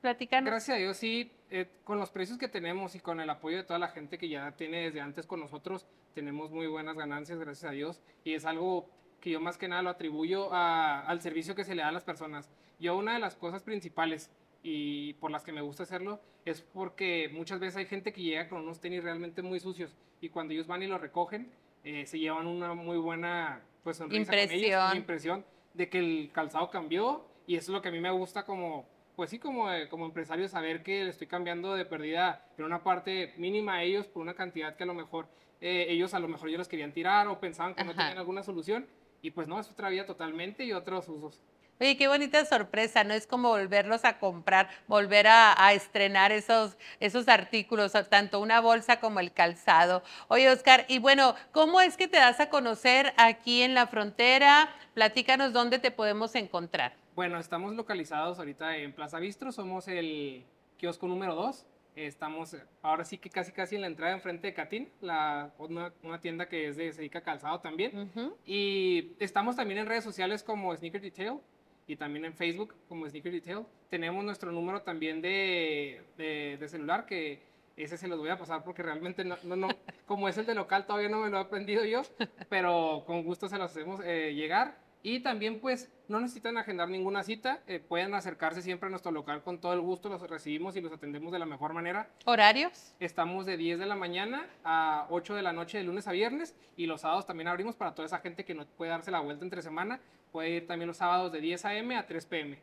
Platícanos. 0.00 0.50
Gracias 0.50 0.74
a 0.74 0.78
Dios, 0.78 0.96
sí 0.96 1.30
eh, 1.50 1.66
con 1.84 1.98
los 1.98 2.10
precios 2.10 2.38
que 2.38 2.48
tenemos 2.48 2.94
y 2.94 3.00
con 3.00 3.20
el 3.20 3.28
apoyo 3.28 3.56
de 3.56 3.64
toda 3.64 3.78
la 3.78 3.88
gente 3.88 4.18
que 4.18 4.28
ya 4.28 4.52
tiene 4.52 4.82
desde 4.82 5.00
antes 5.00 5.26
con 5.26 5.40
nosotros, 5.40 5.86
tenemos 6.14 6.50
muy 6.50 6.68
buenas 6.68 6.96
ganancias, 6.96 7.38
gracias 7.40 7.70
a 7.70 7.74
Dios. 7.74 8.00
Y 8.22 8.34
es 8.34 8.44
algo 8.44 8.88
que 9.20 9.30
yo 9.30 9.40
más 9.40 9.58
que 9.58 9.68
nada 9.68 9.82
lo 9.82 9.90
atribuyo 9.90 10.52
al 10.52 11.20
servicio 11.20 11.54
que 11.54 11.64
se 11.64 11.74
le 11.74 11.82
da 11.82 11.88
a 11.88 11.92
las 11.92 12.04
personas. 12.04 12.50
Yo 12.78 12.96
una 12.96 13.14
de 13.14 13.18
las 13.18 13.34
cosas 13.34 13.62
principales 13.62 14.30
y 14.62 15.14
por 15.14 15.30
las 15.30 15.42
que 15.42 15.52
me 15.52 15.60
gusta 15.60 15.82
hacerlo 15.82 16.20
es 16.44 16.60
porque 16.60 17.30
muchas 17.32 17.60
veces 17.60 17.76
hay 17.76 17.86
gente 17.86 18.12
que 18.12 18.22
llega 18.22 18.48
con 18.48 18.62
unos 18.62 18.80
tenis 18.80 19.02
realmente 19.02 19.42
muy 19.42 19.58
sucios 19.60 19.96
y 20.20 20.28
cuando 20.28 20.52
ellos 20.54 20.66
van 20.66 20.82
y 20.82 20.86
los 20.86 21.00
recogen, 21.00 21.50
eh, 21.84 22.06
se 22.06 22.18
llevan 22.18 22.46
una 22.46 22.74
muy 22.74 22.98
buena 22.98 23.62
pues, 23.82 23.96
sonrisa 23.96 24.20
impresión. 24.20 24.48
con 24.48 24.64
ellos, 24.64 24.90
una 24.90 24.96
impresión 24.96 25.44
de 25.74 25.88
que 25.88 25.98
el 25.98 26.30
calzado 26.32 26.70
cambió 26.70 27.26
y 27.46 27.56
eso 27.56 27.72
es 27.72 27.74
lo 27.74 27.82
que 27.82 27.88
a 27.88 27.92
mí 27.92 28.00
me 28.00 28.10
gusta 28.10 28.44
como 28.44 28.86
pues 29.16 29.30
sí, 29.30 29.38
como, 29.38 29.70
eh, 29.72 29.88
como 29.88 30.06
empresario, 30.06 30.48
saber 30.48 30.82
que 30.82 31.04
le 31.04 31.10
estoy 31.10 31.26
cambiando 31.26 31.74
de 31.74 31.84
pérdida 31.84 32.44
en 32.56 32.64
una 32.64 32.82
parte 32.82 33.34
mínima 33.36 33.76
a 33.76 33.82
ellos 33.82 34.06
por 34.06 34.22
una 34.22 34.34
cantidad 34.34 34.76
que 34.76 34.84
a 34.84 34.86
lo 34.86 34.94
mejor 34.94 35.28
eh, 35.60 35.86
ellos 35.88 36.14
a 36.14 36.18
lo 36.18 36.28
mejor 36.28 36.50
ya 36.50 36.58
los 36.58 36.68
querían 36.68 36.92
tirar 36.92 37.28
o 37.28 37.38
pensaban 37.38 37.74
que 37.74 37.84
no 37.84 37.94
tenían 37.94 38.18
alguna 38.18 38.42
solución. 38.42 38.86
Y 39.22 39.32
pues 39.32 39.46
no, 39.48 39.60
es 39.60 39.70
otra 39.70 39.90
vida 39.90 40.06
totalmente 40.06 40.64
y 40.64 40.72
otros 40.72 41.08
usos. 41.08 41.42
Oye, 41.78 41.96
qué 41.96 42.08
bonita 42.08 42.44
sorpresa, 42.44 43.04
¿no? 43.04 43.14
Es 43.14 43.26
como 43.26 43.48
volverlos 43.48 44.04
a 44.04 44.18
comprar, 44.18 44.68
volver 44.86 45.26
a, 45.26 45.54
a, 45.64 45.72
estrenar 45.72 46.30
esos, 46.30 46.76
esos 47.00 47.26
artículos, 47.26 47.92
tanto 48.10 48.38
una 48.40 48.60
bolsa 48.60 49.00
como 49.00 49.18
el 49.18 49.32
calzado. 49.32 50.02
Oye, 50.28 50.50
Oscar, 50.50 50.84
y 50.88 50.98
bueno, 50.98 51.34
¿cómo 51.52 51.80
es 51.80 51.96
que 51.96 52.06
te 52.06 52.18
das 52.18 52.38
a 52.38 52.50
conocer 52.50 53.14
aquí 53.16 53.62
en 53.62 53.74
la 53.74 53.86
frontera? 53.86 54.68
Platícanos 54.92 55.54
dónde 55.54 55.78
te 55.78 55.90
podemos 55.90 56.34
encontrar. 56.34 56.92
Bueno, 57.16 57.38
estamos 57.38 57.74
localizados 57.74 58.38
ahorita 58.38 58.76
en 58.76 58.92
Plaza 58.92 59.18
Bistro, 59.18 59.50
somos 59.50 59.88
el 59.88 60.44
kiosco 60.78 61.08
número 61.08 61.34
2. 61.34 61.66
Estamos 61.96 62.56
ahora 62.82 63.04
sí 63.04 63.18
que 63.18 63.28
casi 63.28 63.50
casi 63.50 63.74
en 63.74 63.80
la 63.80 63.88
entrada 63.88 64.12
enfrente 64.12 64.46
de 64.46 64.54
Catín, 64.54 64.88
la, 65.00 65.52
una, 65.58 65.92
una 66.04 66.20
tienda 66.20 66.48
que 66.48 66.68
es 66.68 66.76
de, 66.76 66.92
se 66.92 66.98
dedica 66.98 67.18
a 67.18 67.22
calzado 67.22 67.60
también. 67.60 68.12
Y 68.46 69.12
estamos 69.18 69.56
también 69.56 69.80
en 69.80 69.86
redes 69.86 70.04
sociales 70.04 70.44
como 70.44 70.74
Sneaker 70.74 71.00
Detail 71.00 71.40
y 71.88 71.96
también 71.96 72.24
en 72.24 72.32
Facebook 72.32 72.76
como 72.88 73.08
Sneaker 73.08 73.32
Detail. 73.32 73.66
Tenemos 73.88 74.24
nuestro 74.24 74.52
número 74.52 74.82
también 74.82 75.20
de, 75.20 76.02
de, 76.16 76.58
de 76.60 76.68
celular 76.68 77.06
que 77.06 77.42
ese 77.76 77.96
se 77.98 78.06
los 78.06 78.20
voy 78.20 78.28
a 78.28 78.38
pasar 78.38 78.62
porque 78.62 78.84
realmente 78.84 79.24
no, 79.24 79.36
no, 79.42 79.56
no, 79.56 79.68
como 80.06 80.28
es 80.28 80.38
el 80.38 80.46
de 80.46 80.54
local 80.54 80.86
todavía 80.86 81.08
no 81.08 81.20
me 81.20 81.28
lo 81.28 81.38
he 81.38 81.40
aprendido 81.40 81.84
yo, 81.84 82.02
pero 82.48 83.02
con 83.04 83.24
gusto 83.24 83.48
se 83.48 83.58
los 83.58 83.72
hacemos 83.72 84.00
eh, 84.04 84.32
llegar. 84.32 84.78
Y 85.02 85.20
también 85.20 85.60
pues 85.60 85.90
no 86.10 86.20
necesitan 86.20 86.58
agendar 86.58 86.88
ninguna 86.88 87.22
cita, 87.22 87.60
eh, 87.68 87.78
pueden 87.78 88.14
acercarse 88.14 88.62
siempre 88.62 88.88
a 88.88 88.90
nuestro 88.90 89.12
local 89.12 89.42
con 89.42 89.60
todo 89.60 89.72
el 89.72 89.80
gusto, 89.80 90.08
los 90.08 90.20
recibimos 90.28 90.74
y 90.74 90.80
los 90.80 90.92
atendemos 90.92 91.32
de 91.32 91.38
la 91.38 91.46
mejor 91.46 91.72
manera. 91.72 92.08
¿Horarios? 92.24 92.94
Estamos 92.98 93.46
de 93.46 93.56
10 93.56 93.78
de 93.78 93.86
la 93.86 93.94
mañana 93.94 94.44
a 94.64 95.06
8 95.10 95.36
de 95.36 95.42
la 95.42 95.52
noche 95.52 95.78
de 95.78 95.84
lunes 95.84 96.08
a 96.08 96.12
viernes 96.12 96.56
y 96.76 96.86
los 96.86 97.02
sábados 97.02 97.26
también 97.26 97.46
abrimos 97.46 97.76
para 97.76 97.94
toda 97.94 98.06
esa 98.06 98.18
gente 98.18 98.44
que 98.44 98.54
no 98.54 98.66
puede 98.66 98.90
darse 98.90 99.12
la 99.12 99.20
vuelta 99.20 99.44
entre 99.44 99.62
semana, 99.62 100.00
puede 100.32 100.50
ir 100.50 100.66
también 100.66 100.88
los 100.88 100.96
sábados 100.96 101.30
de 101.30 101.40
10 101.40 101.64
a.m. 101.64 101.96
a 101.96 102.06
3 102.06 102.26
p.m. 102.26 102.58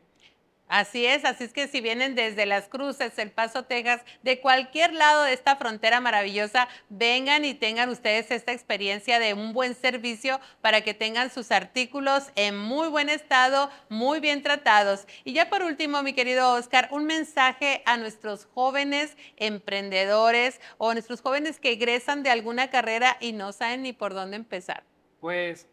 Así 0.68 1.06
es, 1.06 1.24
así 1.24 1.44
es 1.44 1.54
que 1.54 1.66
si 1.66 1.80
vienen 1.80 2.14
desde 2.14 2.44
Las 2.44 2.68
Cruces, 2.68 3.18
El 3.18 3.30
Paso, 3.30 3.64
Texas, 3.64 4.02
de 4.22 4.40
cualquier 4.40 4.92
lado 4.92 5.22
de 5.22 5.32
esta 5.32 5.56
frontera 5.56 6.00
maravillosa, 6.02 6.68
vengan 6.90 7.46
y 7.46 7.54
tengan 7.54 7.88
ustedes 7.88 8.30
esta 8.30 8.52
experiencia 8.52 9.18
de 9.18 9.32
un 9.32 9.54
buen 9.54 9.74
servicio 9.74 10.40
para 10.60 10.82
que 10.82 10.92
tengan 10.92 11.30
sus 11.30 11.52
artículos 11.52 12.30
en 12.36 12.58
muy 12.58 12.88
buen 12.88 13.08
estado, 13.08 13.70
muy 13.88 14.20
bien 14.20 14.42
tratados. 14.42 15.06
Y 15.24 15.32
ya 15.32 15.48
por 15.48 15.62
último, 15.62 16.02
mi 16.02 16.12
querido 16.12 16.52
Oscar, 16.52 16.88
un 16.90 17.06
mensaje 17.06 17.82
a 17.86 17.96
nuestros 17.96 18.44
jóvenes 18.52 19.16
emprendedores 19.36 20.60
o 20.76 20.90
a 20.90 20.92
nuestros 20.92 21.22
jóvenes 21.22 21.60
que 21.60 21.72
egresan 21.72 22.22
de 22.22 22.28
alguna 22.28 22.68
carrera 22.68 23.16
y 23.20 23.32
no 23.32 23.52
saben 23.52 23.82
ni 23.82 23.94
por 23.94 24.12
dónde 24.12 24.36
empezar. 24.36 24.84
Pues 25.20 25.66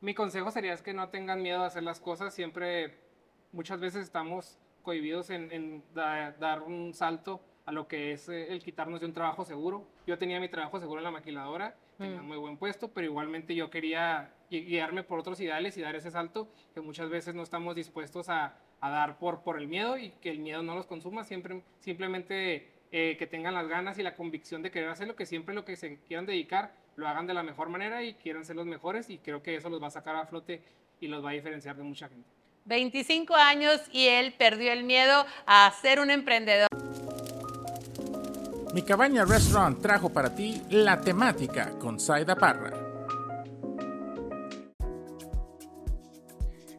mi 0.00 0.14
consejo 0.14 0.52
sería 0.52 0.72
es 0.72 0.82
que 0.82 0.94
no 0.94 1.08
tengan 1.08 1.42
miedo 1.42 1.64
a 1.64 1.66
hacer 1.66 1.82
las 1.82 1.98
cosas, 1.98 2.32
siempre 2.32 3.05
muchas 3.52 3.80
veces 3.80 4.02
estamos 4.04 4.58
cohibidos 4.82 5.30
en, 5.30 5.50
en 5.52 5.82
da- 5.94 6.32
dar 6.32 6.62
un 6.62 6.94
salto 6.94 7.40
a 7.64 7.72
lo 7.72 7.88
que 7.88 8.12
es 8.12 8.28
eh, 8.28 8.52
el 8.52 8.62
quitarnos 8.62 9.00
de 9.00 9.06
un 9.06 9.12
trabajo 9.12 9.44
seguro. 9.44 9.84
Yo 10.06 10.16
tenía 10.18 10.38
mi 10.38 10.48
trabajo 10.48 10.78
seguro 10.78 11.00
en 11.00 11.04
la 11.04 11.10
maquiladora, 11.10 11.74
tenía 11.98 12.18
Mm. 12.18 12.20
un 12.20 12.26
muy 12.28 12.36
buen 12.36 12.56
puesto, 12.56 12.88
pero 12.88 13.06
igualmente 13.06 13.54
yo 13.56 13.70
quería 13.70 14.32
gui- 14.50 14.64
guiarme 14.64 15.02
por 15.02 15.18
otros 15.18 15.40
ideales 15.40 15.76
y 15.76 15.80
dar 15.80 15.96
ese 15.96 16.10
salto 16.10 16.48
que 16.74 16.80
muchas 16.80 17.08
veces 17.10 17.34
no 17.34 17.42
estamos 17.42 17.74
dispuestos 17.74 18.28
a, 18.28 18.54
a 18.80 18.90
dar 18.90 19.18
por, 19.18 19.42
por 19.42 19.58
el 19.58 19.66
miedo 19.66 19.98
y 19.98 20.10
que 20.20 20.30
el 20.30 20.38
miedo 20.38 20.62
no 20.62 20.76
los 20.76 20.86
consuma, 20.86 21.24
siempre, 21.24 21.62
simplemente 21.80 22.70
eh, 22.92 23.16
que 23.18 23.26
tengan 23.26 23.54
las 23.54 23.66
ganas 23.66 23.98
y 23.98 24.02
la 24.04 24.14
convicción 24.14 24.62
de 24.62 24.70
querer 24.70 24.90
hacerlo, 24.90 25.16
que 25.16 25.26
siempre 25.26 25.54
lo 25.54 25.64
que 25.64 25.74
se 25.74 25.98
quieran 26.02 26.26
dedicar 26.26 26.72
lo 26.94 27.08
hagan 27.08 27.26
de 27.26 27.34
la 27.34 27.42
mejor 27.42 27.68
manera 27.68 28.04
y 28.04 28.14
quieran 28.14 28.44
ser 28.44 28.54
los 28.56 28.66
mejores 28.66 29.10
y 29.10 29.18
creo 29.18 29.42
que 29.42 29.56
eso 29.56 29.68
los 29.68 29.82
va 29.82 29.88
a 29.88 29.90
sacar 29.90 30.14
a 30.16 30.24
flote 30.26 30.62
y 31.00 31.08
los 31.08 31.24
va 31.24 31.30
a 31.30 31.32
diferenciar 31.32 31.76
de 31.76 31.82
mucha 31.82 32.08
gente. 32.08 32.28
25 32.66 33.34
años 33.34 33.80
y 33.92 34.06
él 34.08 34.34
perdió 34.36 34.72
el 34.72 34.84
miedo 34.84 35.24
a 35.46 35.72
ser 35.80 36.00
un 36.00 36.10
emprendedor. 36.10 36.68
Mi 38.74 38.82
Cabaña 38.82 39.24
Restaurant 39.24 39.80
trajo 39.80 40.10
para 40.10 40.34
ti 40.34 40.60
la 40.70 41.00
temática 41.00 41.70
con 41.78 41.98
Saida 41.98 42.36
Parra. 42.36 42.72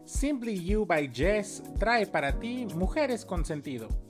Simply 0.06 0.64
You 0.64 0.86
by 0.86 1.12
Jess 1.14 1.64
trae 1.80 2.06
para 2.08 2.40
ti 2.40 2.66
Mujeres 2.76 3.26
con 3.26 3.46
Sentido. 3.46 4.07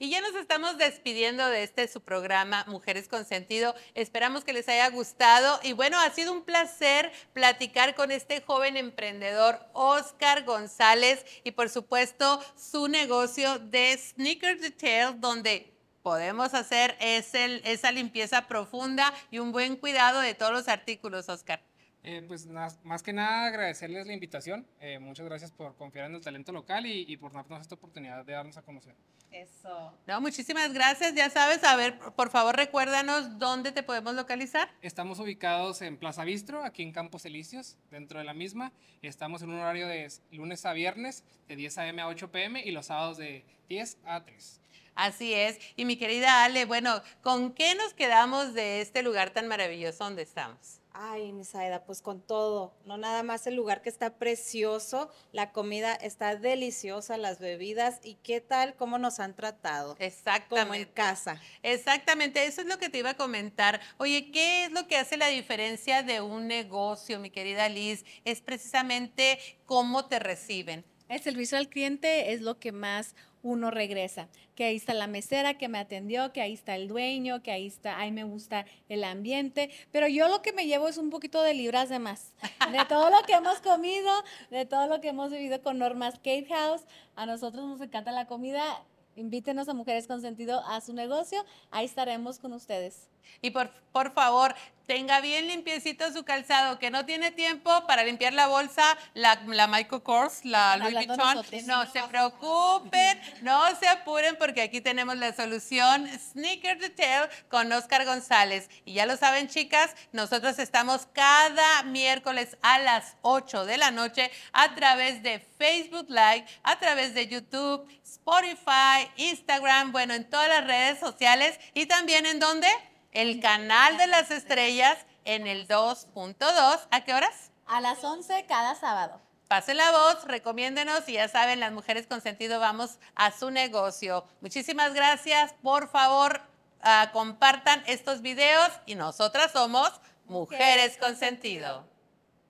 Y 0.00 0.10
ya 0.10 0.20
nos 0.20 0.36
estamos 0.36 0.78
despidiendo 0.78 1.44
de 1.48 1.64
este 1.64 1.88
su 1.88 2.00
programa 2.00 2.64
Mujeres 2.68 3.08
con 3.08 3.24
Sentido. 3.24 3.74
Esperamos 3.94 4.44
que 4.44 4.52
les 4.52 4.68
haya 4.68 4.88
gustado. 4.90 5.58
Y 5.64 5.72
bueno, 5.72 5.98
ha 5.98 6.08
sido 6.10 6.32
un 6.32 6.44
placer 6.44 7.10
platicar 7.32 7.96
con 7.96 8.12
este 8.12 8.40
joven 8.40 8.76
emprendedor, 8.76 9.58
Oscar 9.72 10.44
González, 10.44 11.26
y 11.42 11.50
por 11.50 11.68
supuesto 11.68 12.40
su 12.56 12.86
negocio 12.86 13.58
de 13.58 13.98
Sneaker 13.98 14.60
Detail, 14.60 15.20
donde 15.20 15.74
podemos 16.04 16.54
hacer 16.54 16.96
esa 17.00 17.90
limpieza 17.90 18.46
profunda 18.46 19.12
y 19.32 19.40
un 19.40 19.50
buen 19.50 19.74
cuidado 19.74 20.20
de 20.20 20.34
todos 20.34 20.52
los 20.52 20.68
artículos, 20.68 21.28
Oscar. 21.28 21.67
Eh, 22.04 22.24
pues 22.26 22.46
más 22.46 23.02
que 23.02 23.12
nada 23.12 23.46
agradecerles 23.46 24.06
la 24.06 24.12
invitación. 24.12 24.66
Eh, 24.80 24.98
muchas 24.98 25.26
gracias 25.26 25.50
por 25.50 25.76
confiar 25.76 26.06
en 26.06 26.14
el 26.14 26.20
talento 26.20 26.52
local 26.52 26.86
y, 26.86 27.04
y 27.08 27.16
por 27.16 27.32
darnos 27.32 27.60
esta 27.60 27.74
oportunidad 27.74 28.24
de 28.24 28.32
darnos 28.32 28.56
a 28.56 28.62
conocer. 28.62 28.94
Eso. 29.30 29.92
No, 30.06 30.20
muchísimas 30.20 30.72
gracias. 30.72 31.14
Ya 31.14 31.28
sabes, 31.28 31.62
a 31.64 31.76
ver, 31.76 31.98
por 31.98 32.30
favor, 32.30 32.56
recuérdanos 32.56 33.38
dónde 33.38 33.72
te 33.72 33.82
podemos 33.82 34.14
localizar. 34.14 34.70
Estamos 34.80 35.18
ubicados 35.18 35.82
en 35.82 35.98
Plaza 35.98 36.24
Bistro, 36.24 36.64
aquí 36.64 36.82
en 36.82 36.92
Campos 36.92 37.24
Elíseos, 37.26 37.76
dentro 37.90 38.18
de 38.18 38.24
la 38.24 38.32
misma. 38.32 38.72
Estamos 39.02 39.42
en 39.42 39.50
un 39.50 39.56
horario 39.56 39.86
de 39.86 40.08
lunes 40.30 40.64
a 40.64 40.72
viernes, 40.72 41.24
de 41.46 41.56
10 41.56 41.78
a.m. 41.78 42.02
a 42.02 42.08
8 42.08 42.30
p.m. 42.30 42.62
y 42.64 42.70
los 42.70 42.86
sábados 42.86 43.18
de 43.18 43.44
10 43.68 43.98
a 44.04 44.24
3. 44.24 44.60
Así 44.94 45.32
es. 45.32 45.58
Y 45.76 45.84
mi 45.84 45.96
querida 45.96 46.44
Ale, 46.44 46.64
bueno, 46.64 47.02
¿con 47.22 47.52
qué 47.52 47.74
nos 47.74 47.94
quedamos 47.94 48.54
de 48.54 48.80
este 48.80 49.02
lugar 49.02 49.30
tan 49.30 49.46
maravilloso 49.46 50.04
donde 50.04 50.22
estamos? 50.22 50.80
Ay, 51.00 51.32
Miss 51.32 51.54
Aida, 51.54 51.84
pues 51.84 52.02
con 52.02 52.20
todo, 52.20 52.74
no 52.84 52.98
nada 52.98 53.22
más 53.22 53.46
el 53.46 53.54
lugar 53.54 53.82
que 53.82 53.88
está 53.88 54.18
precioso, 54.18 55.12
la 55.30 55.52
comida 55.52 55.94
está 55.94 56.34
deliciosa, 56.34 57.16
las 57.16 57.38
bebidas 57.38 58.00
y 58.02 58.16
qué 58.16 58.40
tal, 58.40 58.74
cómo 58.74 58.98
nos 58.98 59.20
han 59.20 59.36
tratado. 59.36 59.94
Exactamente. 60.00 60.66
Como 60.66 60.74
en 60.74 60.84
casa. 60.86 61.40
Exactamente, 61.62 62.44
eso 62.46 62.62
es 62.62 62.66
lo 62.66 62.78
que 62.78 62.88
te 62.88 62.98
iba 62.98 63.10
a 63.10 63.16
comentar. 63.16 63.80
Oye, 63.98 64.32
¿qué 64.32 64.64
es 64.64 64.72
lo 64.72 64.88
que 64.88 64.96
hace 64.96 65.16
la 65.16 65.28
diferencia 65.28 66.02
de 66.02 66.20
un 66.20 66.48
negocio, 66.48 67.20
mi 67.20 67.30
querida 67.30 67.68
Liz? 67.68 68.04
Es 68.24 68.40
precisamente 68.40 69.38
cómo 69.66 70.06
te 70.06 70.18
reciben. 70.18 70.84
El 71.08 71.20
servicio 71.20 71.56
al 71.56 71.68
cliente 71.68 72.32
es 72.32 72.42
lo 72.42 72.58
que 72.58 72.72
más 72.72 73.14
uno 73.42 73.70
regresa. 73.70 74.28
Que 74.54 74.64
ahí 74.64 74.76
está 74.76 74.94
la 74.94 75.06
mesera 75.06 75.56
que 75.56 75.68
me 75.68 75.78
atendió, 75.78 76.32
que 76.32 76.40
ahí 76.40 76.52
está 76.52 76.76
el 76.76 76.88
dueño, 76.88 77.42
que 77.42 77.50
ahí 77.50 77.66
está, 77.66 77.98
ahí 77.98 78.12
me 78.12 78.24
gusta 78.24 78.66
el 78.88 79.04
ambiente. 79.04 79.70
Pero 79.90 80.08
yo 80.08 80.28
lo 80.28 80.42
que 80.42 80.52
me 80.52 80.66
llevo 80.66 80.88
es 80.88 80.98
un 80.98 81.10
poquito 81.10 81.42
de 81.42 81.54
libras 81.54 81.88
de 81.88 81.98
más. 81.98 82.34
De 82.72 82.84
todo 82.86 83.08
lo 83.08 83.22
que 83.26 83.32
hemos 83.32 83.60
comido, 83.60 84.10
de 84.50 84.66
todo 84.66 84.86
lo 84.88 85.00
que 85.00 85.08
hemos 85.08 85.30
vivido 85.30 85.62
con 85.62 85.78
Normas 85.78 86.16
Cake 86.16 86.48
House. 86.48 86.82
A 87.16 87.24
nosotros 87.24 87.64
nos 87.66 87.80
encanta 87.80 88.12
la 88.12 88.26
comida. 88.26 88.84
Invítenos 89.16 89.68
a 89.68 89.74
Mujeres 89.74 90.06
con 90.06 90.20
Sentido 90.20 90.62
a 90.66 90.80
su 90.80 90.92
negocio. 90.92 91.44
Ahí 91.70 91.86
estaremos 91.86 92.38
con 92.38 92.52
ustedes. 92.52 93.08
Y 93.40 93.50
por, 93.50 93.70
por 93.92 94.12
favor, 94.12 94.54
tenga 94.88 95.20
bien 95.20 95.46
limpiecito 95.48 96.10
su 96.14 96.24
calzado, 96.24 96.78
que 96.78 96.90
no 96.90 97.04
tiene 97.04 97.30
tiempo 97.30 97.86
para 97.86 98.04
limpiar 98.04 98.32
la 98.32 98.46
bolsa, 98.46 98.96
la, 99.12 99.38
la 99.46 99.66
Michael 99.66 100.02
Kors, 100.02 100.46
la 100.46 100.78
Louis 100.78 100.94
Vuitton. 100.94 101.44
No 101.66 101.84
se 101.92 102.02
preocupen, 102.04 103.20
no 103.42 103.76
se 103.78 103.86
apuren, 103.86 104.36
porque 104.38 104.62
aquí 104.62 104.80
tenemos 104.80 105.18
la 105.18 105.34
solución 105.34 106.08
Sneaker 106.08 106.78
Detail 106.78 107.28
con 107.50 107.70
Oscar 107.70 108.06
González. 108.06 108.70
Y 108.86 108.94
ya 108.94 109.04
lo 109.04 109.18
saben, 109.18 109.48
chicas, 109.48 109.94
nosotros 110.12 110.58
estamos 110.58 111.06
cada 111.12 111.82
miércoles 111.82 112.56
a 112.62 112.78
las 112.78 113.16
8 113.20 113.66
de 113.66 113.76
la 113.76 113.90
noche 113.90 114.30
a 114.54 114.74
través 114.74 115.22
de 115.22 115.38
Facebook 115.58 116.06
Live, 116.08 116.46
a 116.62 116.78
través 116.78 117.12
de 117.12 117.28
YouTube, 117.28 117.86
Spotify, 118.02 119.10
Instagram, 119.16 119.92
bueno, 119.92 120.14
en 120.14 120.28
todas 120.30 120.48
las 120.48 120.66
redes 120.66 120.98
sociales 120.98 121.60
y 121.74 121.84
también 121.84 122.24
en 122.24 122.40
donde? 122.40 122.68
El 123.12 123.40
canal 123.40 123.96
de 123.96 124.06
las 124.06 124.30
estrellas 124.30 124.98
en 125.24 125.46
el 125.46 125.66
2.2. 125.66 126.88
¿A 126.90 127.04
qué 127.04 127.14
horas? 127.14 127.50
A 127.66 127.80
las 127.80 128.02
11 128.04 128.46
cada 128.46 128.74
sábado. 128.74 129.20
Pase 129.48 129.72
la 129.72 129.90
voz, 129.90 130.24
recomiéndenos 130.24 131.08
y 131.08 131.14
ya 131.14 131.26
saben, 131.26 131.58
las 131.58 131.72
mujeres 131.72 132.06
con 132.06 132.20
sentido 132.20 132.60
vamos 132.60 132.98
a 133.14 133.32
su 133.32 133.50
negocio. 133.50 134.26
Muchísimas 134.42 134.92
gracias. 134.92 135.54
Por 135.62 135.88
favor, 135.88 136.42
ah, 136.82 137.10
compartan 137.14 137.82
estos 137.86 138.20
videos 138.20 138.68
y 138.84 138.94
nosotras 138.94 139.52
somos 139.52 139.90
Mujeres 140.26 140.98
con 140.98 141.16
Sentido. 141.16 141.88